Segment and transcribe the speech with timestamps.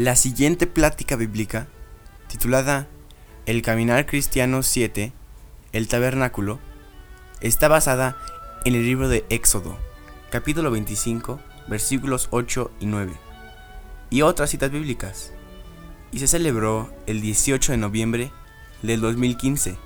[0.00, 1.66] La siguiente plática bíblica,
[2.26, 2.88] titulada
[3.44, 5.12] El Caminar Cristiano 7,
[5.74, 6.58] el Tabernáculo,
[7.42, 8.16] está basada
[8.64, 9.76] en el libro de Éxodo,
[10.30, 13.12] capítulo 25, versículos 8 y 9,
[14.08, 15.32] y otras citas bíblicas,
[16.12, 18.32] y se celebró el 18 de noviembre
[18.80, 19.76] del 2015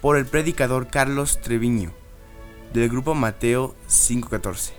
[0.00, 1.92] por el predicador Carlos Treviño,
[2.72, 4.77] del grupo Mateo 514.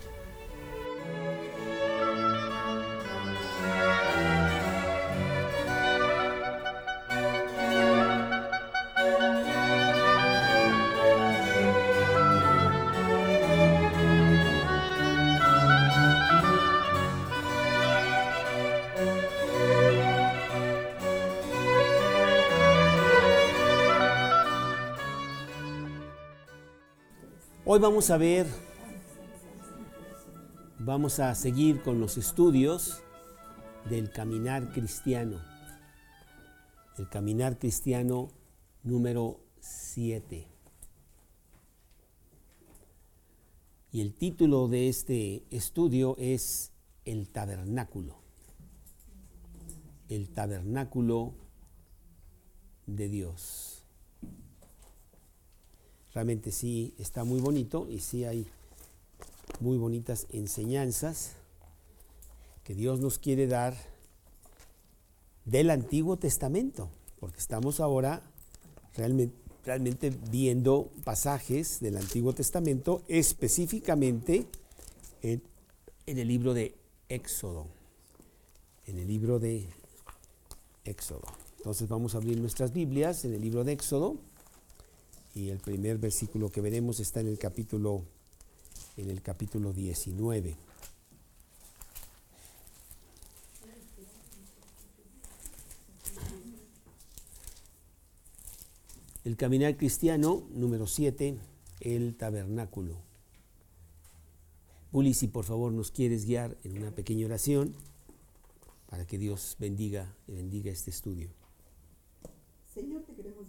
[27.82, 28.46] Vamos a ver,
[30.80, 33.02] vamos a seguir con los estudios
[33.90, 35.40] del caminar cristiano.
[36.98, 38.32] El caminar cristiano
[38.84, 40.46] número 7.
[43.94, 46.74] Y el título de este estudio es
[47.06, 48.18] El tabernáculo.
[50.10, 51.34] El tabernáculo
[52.88, 53.79] de Dios.
[56.14, 58.48] Realmente sí está muy bonito y sí hay
[59.60, 61.34] muy bonitas enseñanzas
[62.64, 63.76] que Dios nos quiere dar
[65.46, 68.22] del Antiguo Testamento, porque estamos ahora
[68.96, 74.46] realmente, viendo pasajes del Antiguo Testamento específicamente
[75.22, 75.42] en,
[76.06, 76.76] en el libro de
[77.08, 77.68] Éxodo,
[78.86, 79.68] en el libro de
[80.86, 81.22] Éxodo.
[81.58, 84.18] Entonces vamos a abrir nuestras Biblias en el libro de Éxodo
[85.40, 88.04] y el primer versículo que veremos está en el capítulo
[88.98, 90.56] en el capítulo 19.
[99.24, 101.38] El caminar cristiano número 7,
[101.80, 102.96] el tabernáculo.
[104.92, 107.74] Uli, si por favor nos quieres guiar en una pequeña oración
[108.90, 111.39] para que Dios bendiga y bendiga este estudio.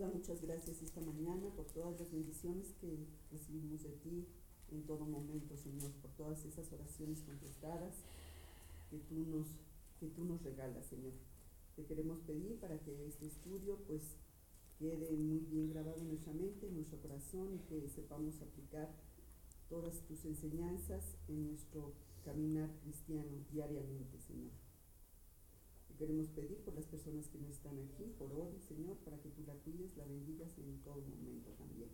[0.08, 4.26] Muchas gracias esta mañana por todas las bendiciones que recibimos de ti
[4.72, 7.96] en todo momento, Señor, por todas esas oraciones contestadas
[8.88, 9.48] que tú nos,
[9.98, 11.12] que tú nos regalas, Señor.
[11.76, 14.16] Te queremos pedir para que este estudio pues
[14.78, 18.88] quede muy bien grabado en nuestra mente, en nuestro corazón y que sepamos aplicar
[19.68, 21.92] todas tus enseñanzas en nuestro
[22.24, 24.69] caminar cristiano diariamente, Señor
[26.00, 29.42] queremos pedir por las personas que no están aquí, por hoy, Señor, para que tú
[29.46, 31.90] la cuides, la bendigas en todo momento también.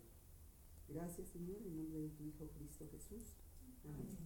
[0.88, 3.34] Gracias, Señor, en nombre de tu Hijo Cristo Jesús.
[3.84, 4.16] Amén.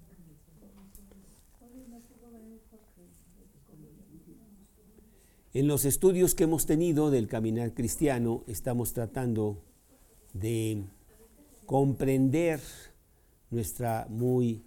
[5.53, 9.65] En los estudios que hemos tenido del caminar cristiano, estamos tratando
[10.35, 10.85] de
[11.65, 12.61] comprender
[13.51, 14.63] nuestra muy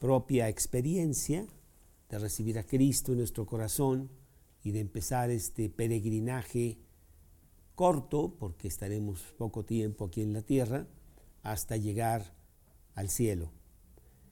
[0.00, 1.44] propia experiencia
[2.08, 4.08] de recibir a Cristo en nuestro corazón,
[4.62, 6.78] y de empezar este peregrinaje
[7.74, 10.86] corto, porque estaremos poco tiempo aquí en la tierra,
[11.42, 12.34] hasta llegar
[12.94, 13.52] al cielo.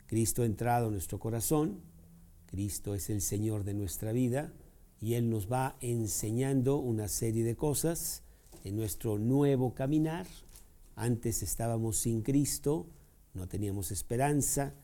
[0.06, 1.80] Cristo ha entrado en nuestro corazón,
[2.46, 4.52] Cristo es el Señor de nuestra vida
[5.00, 8.22] y Él nos va enseñando una serie de cosas
[8.64, 10.26] en nuestro nuevo caminar.
[10.94, 12.86] Antes estábamos sin Cristo,
[13.34, 14.74] no teníamos esperanza,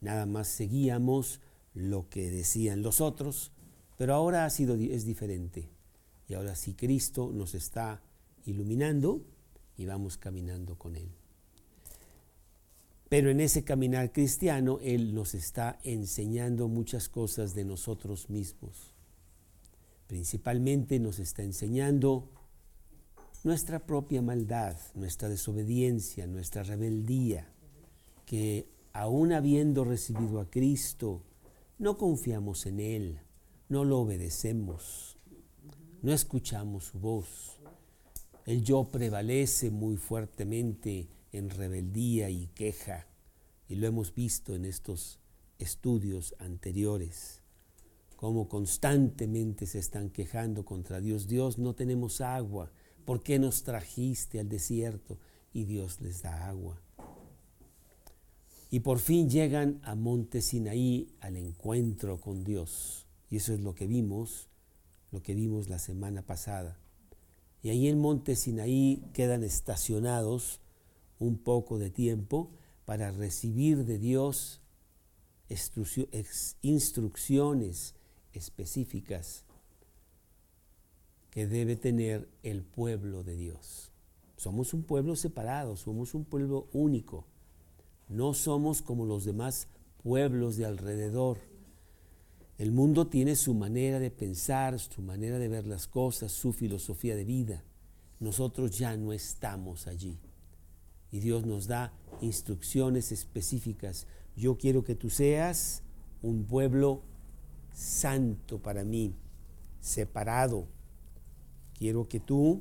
[0.00, 1.40] nada más seguíamos
[1.74, 3.52] lo que decían los otros,
[3.96, 5.68] pero ahora ha sido, es diferente.
[6.28, 8.02] Y ahora sí Cristo nos está
[8.46, 9.24] iluminando
[9.76, 11.08] y vamos caminando con Él.
[13.08, 18.94] Pero en ese caminar cristiano Él nos está enseñando muchas cosas de nosotros mismos.
[20.06, 22.30] Principalmente nos está enseñando
[23.44, 27.52] nuestra propia maldad, nuestra desobediencia, nuestra rebeldía,
[28.24, 31.22] que aún habiendo recibido a Cristo,
[31.78, 33.20] no confiamos en Él,
[33.72, 35.16] no lo obedecemos,
[36.02, 37.58] no escuchamos su voz.
[38.44, 43.06] El yo prevalece muy fuertemente en rebeldía y queja,
[43.70, 45.20] y lo hemos visto en estos
[45.58, 47.40] estudios anteriores,
[48.16, 51.26] cómo constantemente se están quejando contra Dios.
[51.26, 52.70] Dios, no tenemos agua,
[53.06, 55.18] ¿por qué nos trajiste al desierto?
[55.54, 56.78] Y Dios les da agua.
[58.68, 63.01] Y por fin llegan a Monte Sinaí al encuentro con Dios
[63.32, 64.50] y eso es lo que vimos,
[65.10, 66.78] lo que vimos la semana pasada.
[67.62, 70.60] Y ahí en Monte Sinaí quedan estacionados
[71.18, 72.50] un poco de tiempo
[72.84, 74.60] para recibir de Dios
[76.60, 77.94] instrucciones
[78.34, 79.44] específicas
[81.30, 83.92] que debe tener el pueblo de Dios.
[84.36, 87.24] Somos un pueblo separado, somos un pueblo único.
[88.10, 89.68] No somos como los demás
[90.02, 91.38] pueblos de alrededor.
[92.58, 97.16] El mundo tiene su manera de pensar, su manera de ver las cosas, su filosofía
[97.16, 97.64] de vida.
[98.20, 100.18] Nosotros ya no estamos allí.
[101.10, 104.06] Y Dios nos da instrucciones específicas.
[104.36, 105.82] Yo quiero que tú seas
[106.22, 107.02] un pueblo
[107.74, 109.14] santo para mí,
[109.80, 110.68] separado.
[111.74, 112.60] Quiero que tú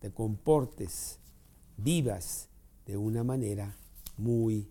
[0.00, 1.18] te comportes,
[1.76, 2.48] vivas
[2.86, 3.76] de una manera
[4.16, 4.68] muy,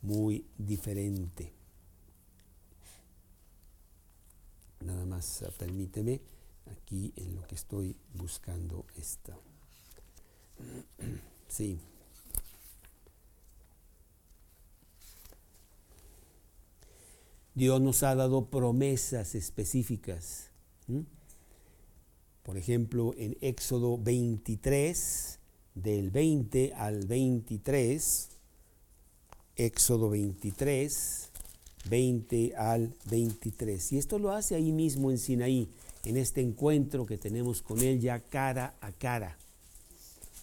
[0.00, 1.57] muy diferente.
[4.80, 6.20] Nada más ah, permíteme
[6.70, 9.36] aquí en lo que estoy buscando esta.
[11.48, 11.78] Sí.
[17.54, 20.50] Dios nos ha dado promesas específicas.
[22.42, 25.38] Por ejemplo, en Éxodo 23,
[25.74, 28.28] del 20 al 23,
[29.56, 31.27] Éxodo 23,
[31.88, 33.92] 20 al 23.
[33.92, 35.68] Y esto lo hace ahí mismo en Sinaí,
[36.04, 39.38] en este encuentro que tenemos con Él ya cara a cara.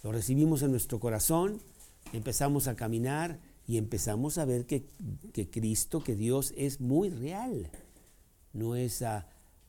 [0.03, 1.59] Lo recibimos en nuestro corazón,
[2.13, 4.85] empezamos a caminar y empezamos a ver que,
[5.49, 7.69] Cristo, que Dios es muy real.
[8.53, 9.03] No es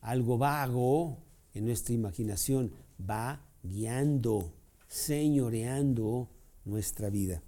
[0.01, 1.19] algo vago
[1.55, 4.53] en nuestra imaginación, va guiando,
[4.89, 6.29] señoreando
[6.65, 7.43] nuestra vida.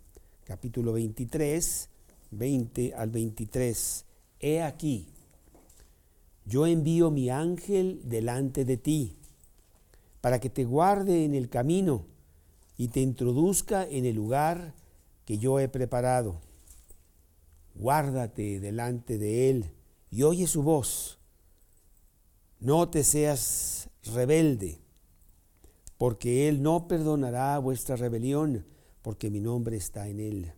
[0.45, 1.91] Capítulo 23,
[2.31, 4.05] 20 al 23.
[4.41, 5.09] He aquí,
[6.45, 9.17] yo envío mi ángel delante de ti,
[10.21, 12.07] para que te guarde en el camino
[12.77, 14.75] y te introduzca en el lugar
[15.25, 16.41] que yo he preparado.
[17.75, 19.73] Guárdate delante de él
[20.11, 21.19] y oye su voz.
[22.61, 24.81] No te seas rebelde,
[25.97, 28.65] porque él no perdonará vuestra rebelión,
[29.03, 30.53] porque mi nombre está en él.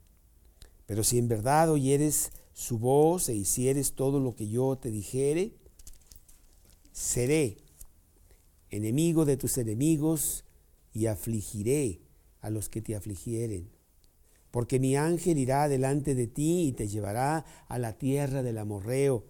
[0.86, 5.54] Pero si en verdad oyeres su voz e hicieres todo lo que yo te dijere,
[6.92, 7.56] seré
[8.68, 10.44] enemigo de tus enemigos
[10.92, 12.02] y afligiré
[12.40, 13.70] a los que te afligieren
[14.50, 19.24] porque mi ángel irá delante de ti y te llevará a la tierra del amorreo,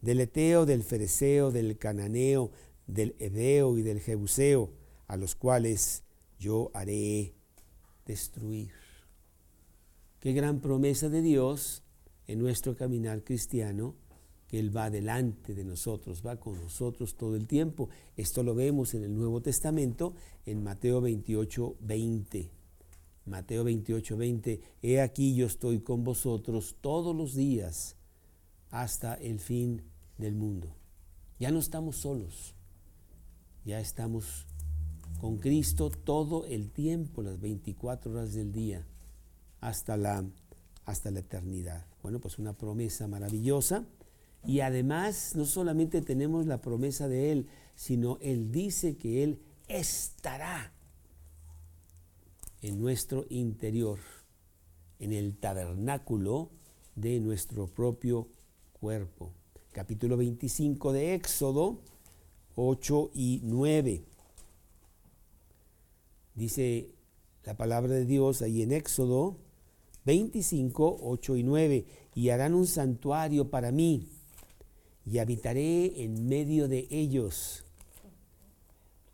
[0.00, 2.50] del eteo, del fereceo, del cananeo,
[2.86, 4.72] del hebeo y del jebuseo,
[5.06, 6.02] a los cuales
[6.38, 7.34] yo haré
[8.04, 8.72] destruir.
[10.18, 11.83] Qué gran promesa de Dios
[12.26, 13.94] en nuestro caminar cristiano,
[14.46, 17.88] que Él va delante de nosotros, va con nosotros todo el tiempo.
[18.16, 20.14] Esto lo vemos en el Nuevo Testamento,
[20.46, 22.50] en Mateo 28, 20.
[23.26, 27.96] Mateo 28, 20, He aquí yo estoy con vosotros todos los días
[28.70, 29.82] hasta el fin
[30.18, 30.74] del mundo.
[31.38, 32.54] Ya no estamos solos,
[33.64, 34.46] ya estamos
[35.20, 38.86] con Cristo todo el tiempo, las 24 horas del día,
[39.60, 40.24] hasta la,
[40.84, 41.86] hasta la eternidad.
[42.04, 43.86] Bueno, pues una promesa maravillosa.
[44.46, 47.46] Y además no solamente tenemos la promesa de Él,
[47.76, 50.74] sino Él dice que Él estará
[52.60, 54.00] en nuestro interior,
[54.98, 56.50] en el tabernáculo
[56.94, 58.28] de nuestro propio
[58.74, 59.32] cuerpo.
[59.72, 61.80] Capítulo 25 de Éxodo
[62.54, 64.04] 8 y 9.
[66.34, 66.90] Dice
[67.44, 69.38] la palabra de Dios ahí en Éxodo
[70.04, 74.08] 25, 8 y 9, y harán un santuario para mí,
[75.06, 77.64] y habitaré en medio de ellos,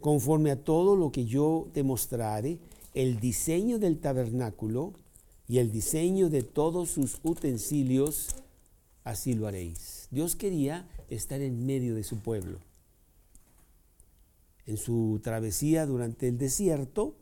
[0.01, 2.59] conforme a todo lo que yo te mostrare,
[2.95, 4.95] el diseño del tabernáculo
[5.49, 8.37] y el diseño de todos sus utensilios,
[9.05, 10.09] así lo haréis.
[10.11, 12.59] Dios quería estar en medio de su pueblo.
[14.67, 17.15] En su travesía durante el desierto,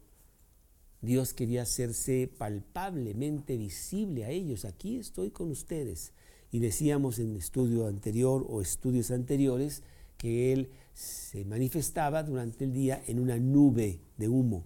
[1.01, 4.65] Dios quería hacerse palpablemente visible a ellos.
[4.65, 6.13] Aquí estoy con ustedes.
[6.51, 9.83] Y decíamos en estudio anterior o estudios anteriores
[10.17, 14.65] que Él se manifestaba durante el día en una nube de humo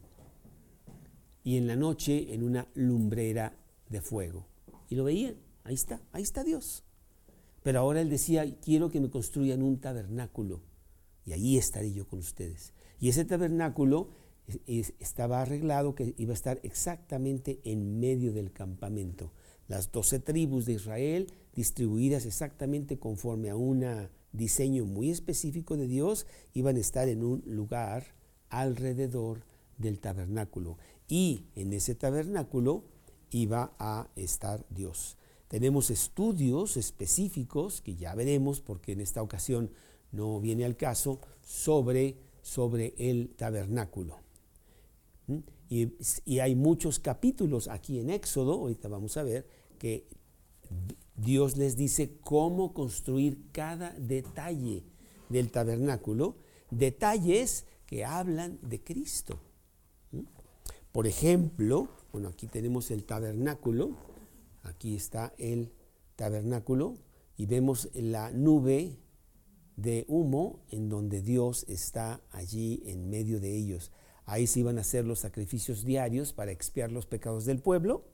[1.45, 3.57] y en la noche en una lumbrera
[3.89, 4.47] de fuego.
[4.89, 6.85] Y lo veían, ahí está, ahí está Dios.
[7.63, 10.61] Pero ahora él decía, quiero que me construyan un tabernáculo
[11.25, 12.73] y ahí estaré yo con ustedes.
[12.99, 14.11] Y ese tabernáculo
[14.67, 19.33] estaba arreglado que iba a estar exactamente en medio del campamento.
[19.69, 23.85] Las doce tribus de Israel distribuidas exactamente conforme a un
[24.33, 28.15] diseño muy específico de Dios, iban a estar en un lugar
[28.49, 29.45] alrededor
[29.79, 32.85] del tabernáculo y en ese tabernáculo
[33.31, 35.17] iba a estar Dios.
[35.49, 39.71] Tenemos estudios específicos que ya veremos porque en esta ocasión
[40.11, 44.22] no viene al caso sobre sobre el tabernáculo.
[45.33, 45.43] ¿Mm?
[45.69, 45.93] Y,
[46.27, 49.47] y, hay muchos capítulos aquí en Éxodo, ahorita vamos a ver,
[49.79, 50.07] que
[51.17, 54.85] Dios les dice cómo construir cada detalle
[55.29, 56.37] del tabernáculo,
[56.71, 59.39] detalles que hablan de Cristo.
[60.93, 63.97] Por ejemplo, bueno, aquí tenemos el tabernáculo,
[64.63, 65.73] aquí está el
[66.17, 66.99] tabernáculo
[67.37, 68.99] y vemos la nube
[69.77, 73.91] de humo en donde Dios está allí en medio de ellos.
[74.33, 78.07] Ahí se iban a hacer los sacrificios diarios para expiar los pecados del pueblo.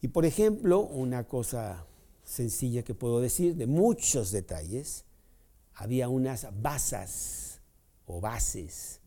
[0.00, 1.84] Y por ejemplo, una cosa
[2.24, 5.04] sencilla que puedo decir, de muchos detalles,
[5.74, 7.60] había unas basas
[8.06, 9.02] o bases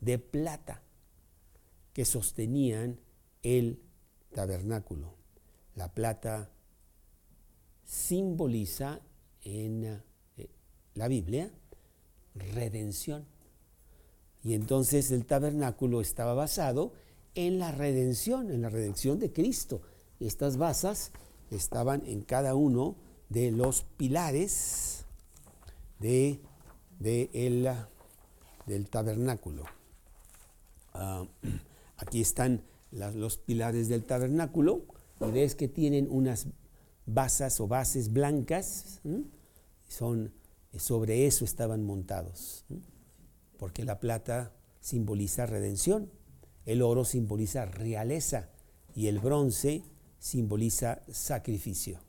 [0.00, 0.82] de plata
[1.94, 3.00] que sostenían
[3.42, 3.80] el
[4.34, 5.14] tabernáculo.
[5.76, 6.50] La plata
[7.86, 9.00] simboliza
[9.44, 10.02] en
[10.36, 10.50] eh,
[10.92, 11.50] la Biblia
[12.34, 13.31] redención.
[14.44, 16.92] Y entonces el tabernáculo estaba basado
[17.34, 19.82] en la redención, en la redención de Cristo.
[20.20, 21.12] Estas basas
[21.50, 22.96] estaban en cada uno
[23.28, 25.04] de los pilares
[25.98, 26.40] de,
[27.02, 27.70] el,
[28.66, 29.64] del tabernáculo.
[30.94, 31.26] Ah,
[31.96, 34.82] aquí están los pilares del tabernáculo
[35.20, 36.48] y ves que tienen unas
[37.06, 39.00] basas o bases blancas,
[39.88, 40.32] son,
[40.76, 42.64] sobre eso estaban montados,
[43.62, 46.10] porque la plata simboliza redención,
[46.66, 48.48] el oro simboliza realeza
[48.92, 49.84] y el bronce
[50.18, 52.00] simboliza sacrificio.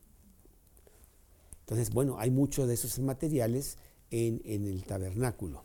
[1.60, 3.77] Entonces, bueno, hay muchos de esos materiales
[4.10, 5.63] en, el tabernáculo.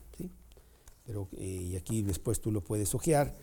[1.06, 3.38] Pero, eh, y aquí después tú lo puedes ojear.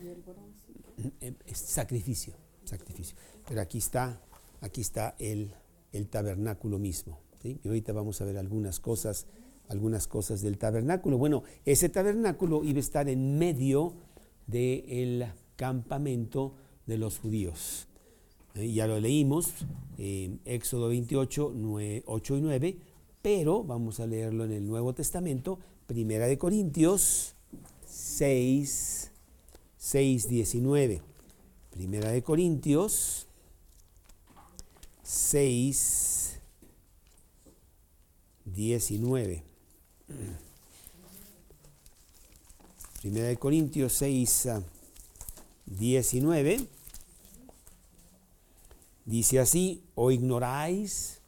[1.21, 3.17] Eh, sacrificio, sacrificio.
[3.47, 4.21] Pero aquí está,
[4.61, 5.51] aquí está el,
[5.91, 7.21] el tabernáculo mismo.
[7.41, 9.25] Y ahorita vamos a ver algunas cosas,
[9.69, 11.17] algunas cosas del tabernáculo.
[11.17, 13.93] Bueno, ese tabernáculo iba a estar en medio
[14.47, 16.53] del campamento
[16.85, 17.87] de los judíos.
[18.55, 19.53] Eh, ya lo leímos,
[19.97, 21.53] eh, Éxodo 28,
[22.05, 22.77] 8 y 9,
[23.21, 27.35] pero vamos a leerlo en el Nuevo Testamento, Primera de Corintios
[27.85, 29.11] 6,
[29.77, 31.01] 6, 19.
[31.71, 33.27] Primera de Corintios
[35.03, 36.39] 6,
[38.45, 39.54] 19.
[43.01, 44.49] Primera de Corintios 6,
[45.65, 46.67] 19.
[49.05, 51.19] Dice así, o ignoráis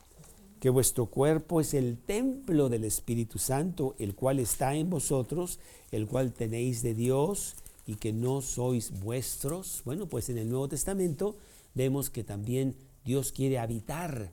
[0.59, 5.59] que vuestro cuerpo es el templo del Espíritu Santo, el cual está en vosotros,
[5.91, 7.55] el cual tenéis de Dios
[7.85, 9.81] y que no sois vuestros.
[9.85, 11.37] Bueno, pues en el Nuevo Testamento
[11.75, 14.31] vemos que también Dios quiere habitar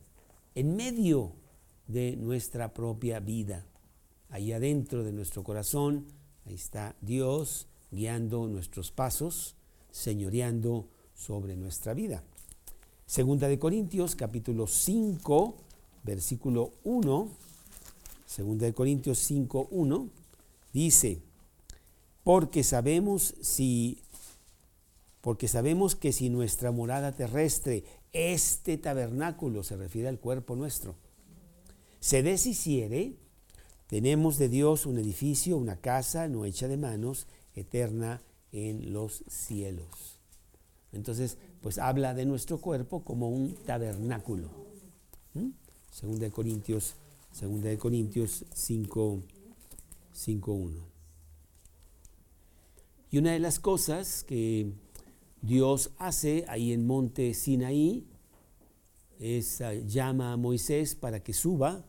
[0.55, 1.33] en medio
[1.87, 3.65] de nuestra propia vida.
[4.29, 6.05] Ahí adentro de nuestro corazón,
[6.45, 9.55] ahí está Dios guiando nuestros pasos,
[9.91, 12.23] señoreando sobre nuestra vida.
[13.05, 15.55] Segunda de Corintios, capítulo 5,
[16.03, 17.29] versículo 1.
[18.25, 20.09] Segunda de Corintios 5, 1.
[20.73, 21.21] Dice,
[22.23, 24.01] porque sabemos si
[25.21, 30.95] porque sabemos que si nuestra morada terrestre, este tabernáculo, se refiere al cuerpo nuestro,
[31.99, 33.15] se deshiciere,
[33.87, 40.19] tenemos de Dios un edificio, una casa no hecha de manos, eterna en los cielos.
[40.91, 44.49] Entonces, pues habla de nuestro cuerpo como un tabernáculo.
[45.33, 45.49] ¿Mm?
[45.91, 46.95] Segunda de Corintios,
[47.31, 49.23] segunda de Corintios 5,
[50.13, 50.71] 5.1.
[53.11, 54.71] Y una de las cosas que
[55.41, 58.07] Dios hace ahí en monte Sinaí
[59.19, 61.85] es ah, llama a Moisés para que suba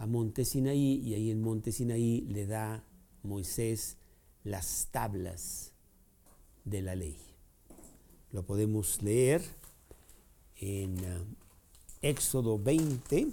[0.00, 2.82] a monte Sinaí y ahí en monte Sinaí le da
[3.22, 3.98] Moisés
[4.44, 5.72] las tablas
[6.64, 7.18] de la ley.
[8.32, 9.42] Lo podemos leer
[10.56, 11.24] en uh,
[12.00, 13.28] Éxodo 20,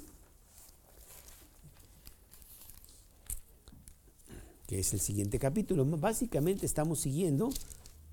[4.67, 5.85] que es el siguiente capítulo.
[5.85, 7.49] Básicamente estamos siguiendo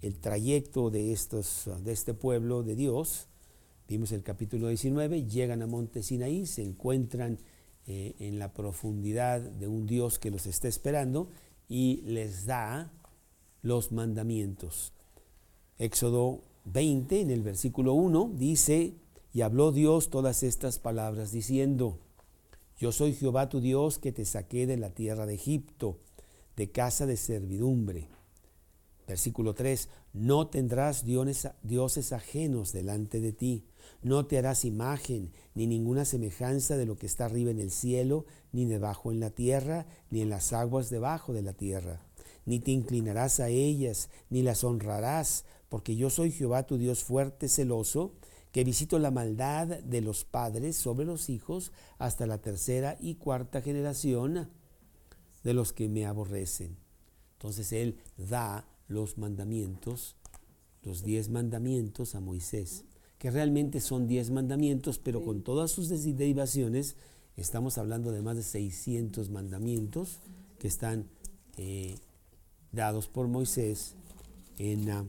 [0.01, 3.27] el trayecto de, estos, de este pueblo de Dios.
[3.89, 7.41] Vimos el capítulo 19, llegan a Monte Sinaí, se encuentran
[7.87, 11.29] eh, en la profundidad de un Dios que los está esperando
[11.69, 12.91] y les da
[13.63, 14.93] los mandamientos.
[15.79, 18.95] Éxodo 20, en el versículo 1, dice,
[19.33, 21.99] y habló Dios todas estas palabras diciendo,
[22.79, 25.99] yo soy Jehová tu Dios que te saqué de la tierra de Egipto,
[26.57, 28.09] de casa de servidumbre.
[29.07, 33.65] Versículo 3, no tendrás dioses, dioses ajenos delante de ti,
[34.03, 38.27] No te harás imagen ni ninguna semejanza de lo que está arriba en el cielo,
[38.53, 42.01] ni debajo en la tierra, ni en las aguas debajo de la tierra.
[42.45, 47.49] Ni te inclinarás a ellas, ni las honrarás, porque yo soy Jehová tu Dios fuerte,
[47.49, 48.13] celoso,
[48.53, 53.63] que visito la maldad de los padres sobre los hijos hasta la tercera y cuarta
[53.63, 54.49] generación
[55.43, 56.77] de los que me aborrecen.
[57.33, 60.17] Entonces Él da los mandamientos,
[60.83, 62.85] los diez mandamientos a Moisés
[63.25, 66.95] que realmente son 10 mandamientos, pero con todas sus derivaciones,
[67.39, 70.21] estamos hablando de más de 600 mandamientos
[70.59, 71.07] que están
[71.57, 71.95] eh,
[72.71, 73.95] dados por Moisés
[74.59, 75.07] en, ah,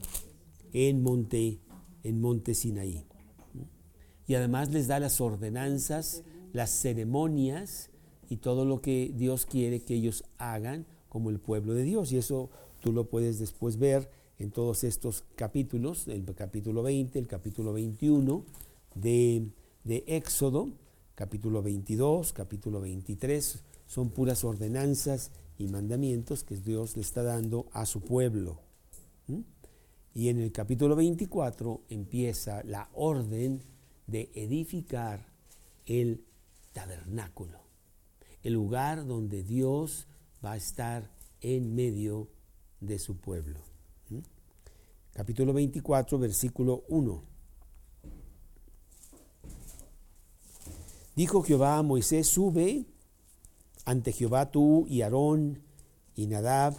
[0.72, 1.60] en, monte,
[2.04, 3.04] en monte Sinaí.
[4.26, 6.22] Y además les da las ordenanzas,
[6.54, 7.90] las ceremonias
[8.30, 12.12] y todo lo que Dios quiere que ellos hagan como el pueblo de Dios.
[12.12, 12.48] Y eso
[12.80, 14.08] tú lo puedes después ver
[14.38, 18.44] en todos estos capítulos, el capítulo 20, el capítulo 21
[18.94, 19.50] de,
[20.06, 20.68] Éxodo,
[21.14, 27.86] capítulo 22, capítulo 23, son puras ordenanzas y mandamientos que Dios le está dando a
[27.86, 28.60] su pueblo.
[30.14, 33.62] Y en el capítulo 24 empieza la orden
[34.06, 35.26] de edificar
[35.86, 36.24] el
[36.72, 37.60] tabernáculo,
[38.42, 40.06] el lugar donde Dios
[40.44, 42.28] va a estar en medio
[42.80, 43.65] de su pueblo
[45.16, 47.22] capítulo 24, versículo 1.
[51.16, 52.84] Dijo Jehová a Moisés, sube
[53.86, 55.62] ante Jehová tú y Aarón
[56.14, 56.76] y Nadab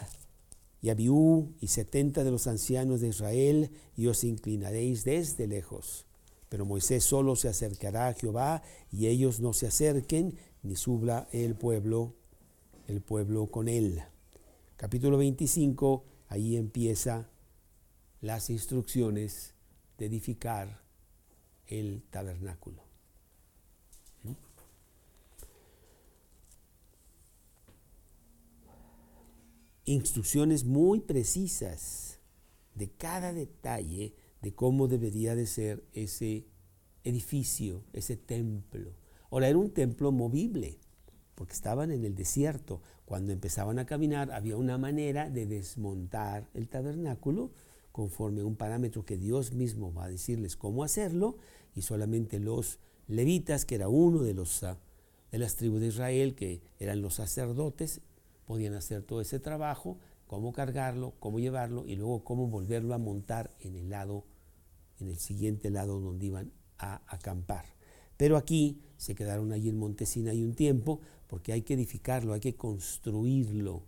[0.84, 6.06] y Abiú y setenta de los ancianos de Israel y os inclinaréis desde lejos.
[6.47, 11.56] Pero Moisés solo se acercará a Jehová y ellos no se acerquen, ni subla el
[11.56, 12.13] pueblo,
[12.86, 14.04] el pueblo con él.
[14.76, 17.32] Capítulo 25, ahí empieza
[18.21, 19.53] las instrucciones
[19.97, 20.82] de edificar
[21.67, 22.84] el tabernáculo.
[24.23, 24.32] ¿Mm?
[29.86, 32.19] Instrucciones muy precisas
[32.75, 36.45] de cada detalle de cómo debería de ser ese
[37.03, 38.93] edificio, ese templo.
[39.32, 40.80] Ahora era un templo movible,
[41.36, 42.82] porque estaban en el desierto.
[43.06, 47.51] Cuando empezaban a caminar había una manera de desmontar el tabernáculo
[47.97, 51.39] conforme a un parámetro que Dios mismo va a decirles cómo hacerlo,
[51.75, 54.77] y solamente los levitas, que era uno de, los, ah,
[55.31, 58.01] de las tribus de Israel, que eran los sacerdotes,
[58.45, 63.55] podían hacer todo ese trabajo, cómo cargarlo, cómo llevarlo y luego cómo volverlo a montar
[63.62, 64.25] en el lado,
[64.99, 67.65] en el siguiente lado donde iban a acampar.
[68.15, 72.41] Pero aquí se quedaron allí en Montesina y un tiempo, porque hay que edificarlo, hay
[72.41, 73.81] que construirlo,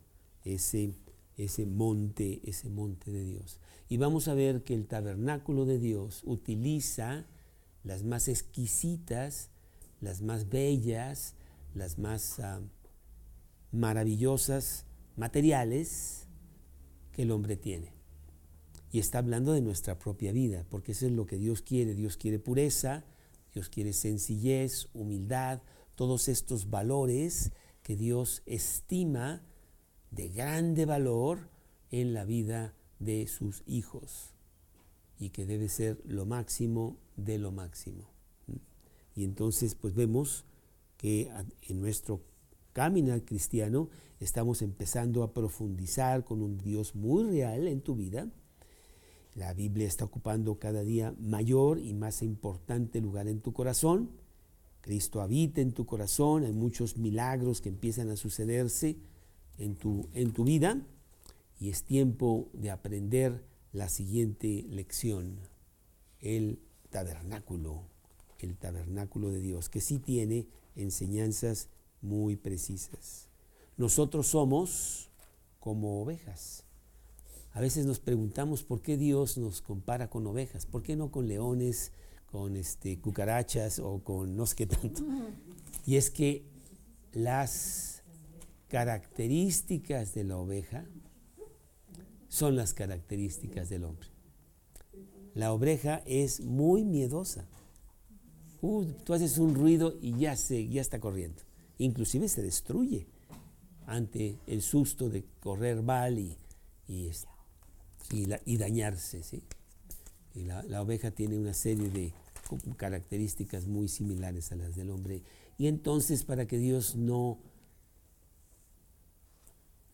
[0.44, 0.96] ese,
[1.38, 3.60] ese monte, ese monte de Dios.
[3.90, 7.26] Y vamos a ver que el tabernáculo de Dios utiliza
[7.84, 9.50] las más exquisitas,
[10.00, 11.34] las más bellas,
[11.74, 12.62] las más ah,
[13.72, 14.86] maravillosas
[15.18, 16.28] materiales
[17.14, 17.92] que el hombre tiene.
[18.92, 21.96] Y está hablando de nuestra propia vida, porque eso es lo que Dios quiere.
[21.96, 23.04] Dios quiere pureza,
[23.56, 25.62] Dios quiere sencillez, humildad,
[25.96, 29.42] todos estos valores que Dios estima
[30.12, 31.50] de grande valor
[31.90, 34.34] en la vida de sus hijos
[35.20, 38.10] y que debe ser lo máximo de lo máximo.
[39.16, 40.46] Y entonces pues vemos
[40.98, 41.32] que
[41.64, 42.22] en nuestro
[42.74, 48.30] caminar cristiano estamos empezando a profundizar con un Dios muy real en tu vida.
[49.36, 54.10] La Biblia está ocupando cada día mayor y más importante lugar en tu corazón.
[54.82, 58.98] Cristo habita en tu corazón, hay muchos milagros que empiezan a sucederse
[59.58, 60.82] en tu, en tu vida
[61.60, 63.44] y es tiempo de aprender
[63.74, 65.40] la siguiente lección,
[66.22, 67.84] el tabernáculo,
[68.40, 71.70] el tabernáculo de Dios, que sí tiene enseñanzas
[72.02, 73.28] muy precisas.
[73.78, 75.10] Nosotros somos
[75.60, 76.64] como ovejas.
[77.52, 81.28] A veces nos preguntamos por qué Dios nos compara con ovejas, por qué no con
[81.28, 81.92] leones,
[82.26, 85.04] con este, cucarachas o con no sé qué tanto.
[85.86, 86.46] Y es que
[87.12, 88.04] las
[88.68, 90.86] características de la oveja
[92.30, 94.08] son las características del hombre.
[95.34, 97.46] La oveja es muy miedosa.
[98.62, 101.42] Uh, tú haces un ruido y ya, se, ya está corriendo.
[101.78, 103.08] Inclusive se destruye
[103.86, 106.38] ante el susto de correr mal y,
[106.88, 109.24] y, dañarse.
[109.24, 109.44] ¿sí?
[110.36, 112.14] Y la, la oveja tiene una serie de
[112.78, 115.24] características muy similares a las del hombre.
[115.58, 117.40] Y entonces para que Dios no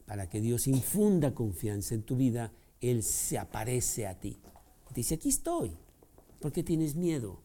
[0.06, 4.39] para que Dios infunda confianza en tu vida, Él se aparece a ti.
[4.94, 5.72] Dice, aquí estoy.
[6.39, 7.41] ¿Por qué tienes miedo?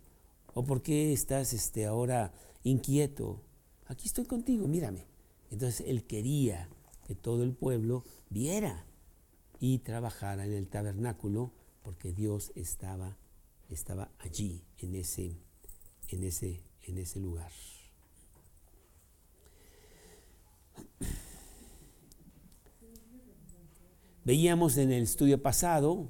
[0.55, 3.42] ¿O por qué estás este, ahora inquieto?
[3.87, 5.07] Aquí estoy contigo, mírame.
[5.51, 6.68] Entonces él quería
[7.07, 8.87] que todo el pueblo viera
[9.59, 13.16] y trabajara en el tabernáculo porque Dios estaba,
[13.68, 15.37] estaba allí, en ese,
[16.09, 17.51] en, ese, en ese lugar.
[24.24, 26.09] Veíamos en el estudio pasado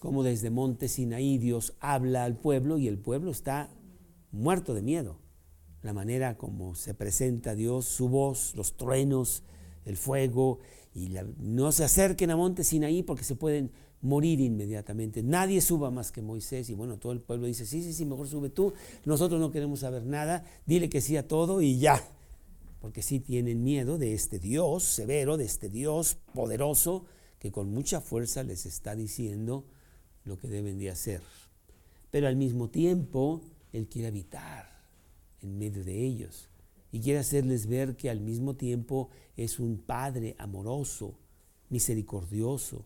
[0.00, 3.70] cómo desde Monte Sinaí Dios habla al pueblo y el pueblo está
[4.32, 5.18] muerto de miedo.
[5.82, 9.44] La manera como se presenta Dios, su voz, los truenos,
[9.84, 10.58] el fuego,
[10.92, 15.22] y no se acerquen a Monte Sinaí porque se pueden morir inmediatamente.
[15.22, 18.28] Nadie suba más que Moisés y bueno, todo el pueblo dice, sí, sí, sí, mejor
[18.28, 18.74] sube tú,
[19.04, 22.02] nosotros no queremos saber nada, dile que sí a todo y ya.
[22.84, 27.06] Porque sí tienen miedo de este Dios severo, de este Dios poderoso,
[27.38, 29.64] que con mucha fuerza les está diciendo
[30.24, 31.22] lo que deben de hacer.
[32.10, 33.40] Pero al mismo tiempo,
[33.72, 34.84] Él quiere habitar
[35.40, 36.50] en medio de ellos
[36.92, 41.18] y quiere hacerles ver que al mismo tiempo es un Padre amoroso,
[41.70, 42.84] misericordioso,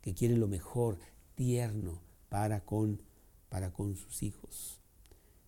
[0.00, 0.98] que quiere lo mejor,
[1.36, 3.00] tierno para con,
[3.48, 4.80] para con sus hijos.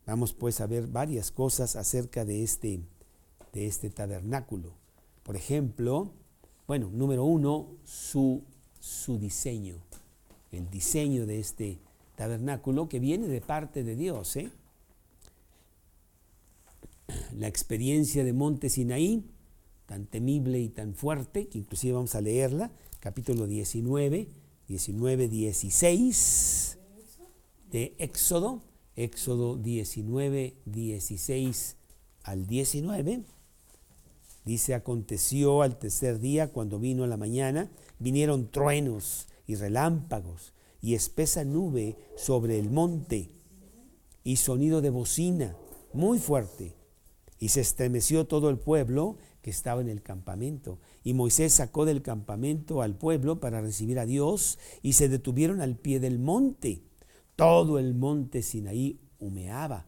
[0.06, 2.80] Vamos pues a ver varias cosas acerca de este,
[3.52, 4.72] de este tabernáculo.
[5.22, 6.12] Por ejemplo,
[6.66, 8.42] bueno, número uno, su,
[8.80, 9.76] su diseño,
[10.52, 11.78] el diseño de este
[12.16, 14.36] tabernáculo que viene de parte de Dios.
[14.36, 14.50] ¿eh?
[17.36, 19.24] la experiencia de Monte Sinaí,
[19.86, 24.28] tan temible y tan fuerte, que inclusive vamos a leerla, capítulo 19,
[24.66, 26.78] 19, 16
[27.70, 28.62] de Éxodo,
[28.96, 31.76] Éxodo 19, 16
[32.24, 33.22] al 19.
[34.44, 41.44] Dice, aconteció al tercer día, cuando vino la mañana, vinieron truenos y relámpagos y espesa
[41.44, 43.30] nube sobre el monte
[44.24, 45.56] y sonido de bocina
[45.92, 46.74] muy fuerte
[47.38, 50.78] y se estremeció todo el pueblo que estaba en el campamento.
[51.04, 55.76] Y Moisés sacó del campamento al pueblo para recibir a Dios y se detuvieron al
[55.76, 56.82] pie del monte.
[57.36, 59.86] Todo el monte Sinaí humeaba,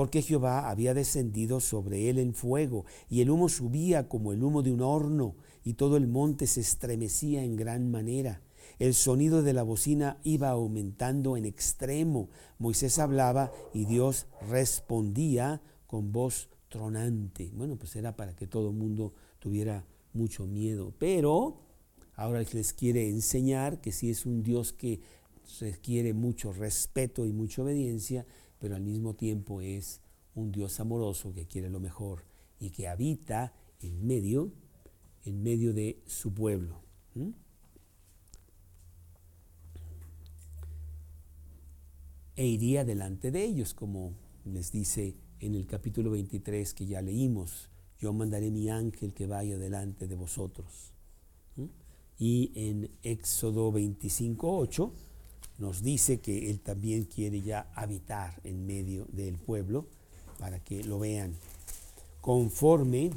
[0.00, 4.62] porque Jehová había descendido sobre él en fuego, y el humo subía como el humo
[4.62, 8.40] de un horno, y todo el monte se estremecía en gran manera.
[8.78, 12.30] El sonido de la bocina iba aumentando en extremo.
[12.58, 17.50] Moisés hablaba y Dios respondía con voz tronante.
[17.52, 19.84] Bueno, pues era para que todo el mundo tuviera
[20.14, 20.94] mucho miedo.
[20.98, 21.60] Pero
[22.14, 25.02] ahora les quiere enseñar que sí es un Dios que
[25.60, 28.24] requiere mucho respeto y mucha obediencia,
[28.60, 30.00] pero al mismo tiempo es
[30.34, 32.24] un Dios amoroso que quiere lo mejor
[32.60, 34.52] y que habita en medio,
[35.24, 36.82] en medio de su pueblo.
[42.36, 47.70] E iría delante de ellos, como les dice en el capítulo 23 que ya leímos,
[47.98, 50.92] yo mandaré mi ángel que vaya delante de vosotros.
[52.18, 54.92] Y en Éxodo 25, 8
[55.60, 59.86] nos dice que Él también quiere ya habitar en medio del pueblo
[60.38, 61.36] para que lo vean.
[62.20, 63.10] Conforme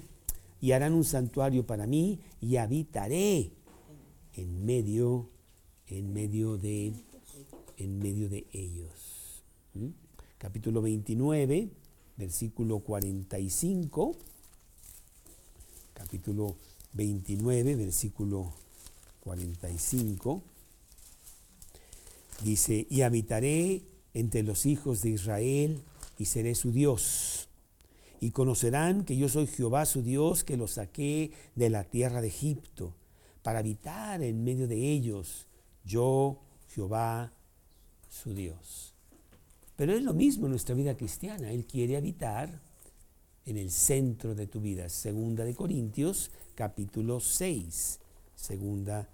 [0.61, 3.51] y harán un santuario para mí y habitaré
[4.33, 5.29] en medio,
[5.87, 6.93] en medio de,
[7.77, 9.43] en medio de ellos.
[10.37, 11.69] Capítulo 29
[12.17, 14.15] versículo 45,
[15.93, 16.55] capítulo
[16.93, 18.53] 29, versículo
[19.21, 20.43] 45,
[22.43, 25.81] dice, y habitaré entre los hijos de Israel
[26.17, 27.49] y seré su Dios.
[28.19, 32.27] Y conocerán que yo soy Jehová su Dios, que los saqué de la tierra de
[32.27, 32.93] Egipto,
[33.41, 35.47] para habitar en medio de ellos,
[35.83, 37.33] yo Jehová
[38.09, 38.93] su Dios.
[39.75, 41.51] Pero es lo mismo en nuestra vida cristiana.
[41.51, 42.61] Él quiere habitar
[43.45, 44.87] en el centro de tu vida.
[44.87, 47.99] Segunda de Corintios, capítulo 6.
[48.35, 49.09] Segunda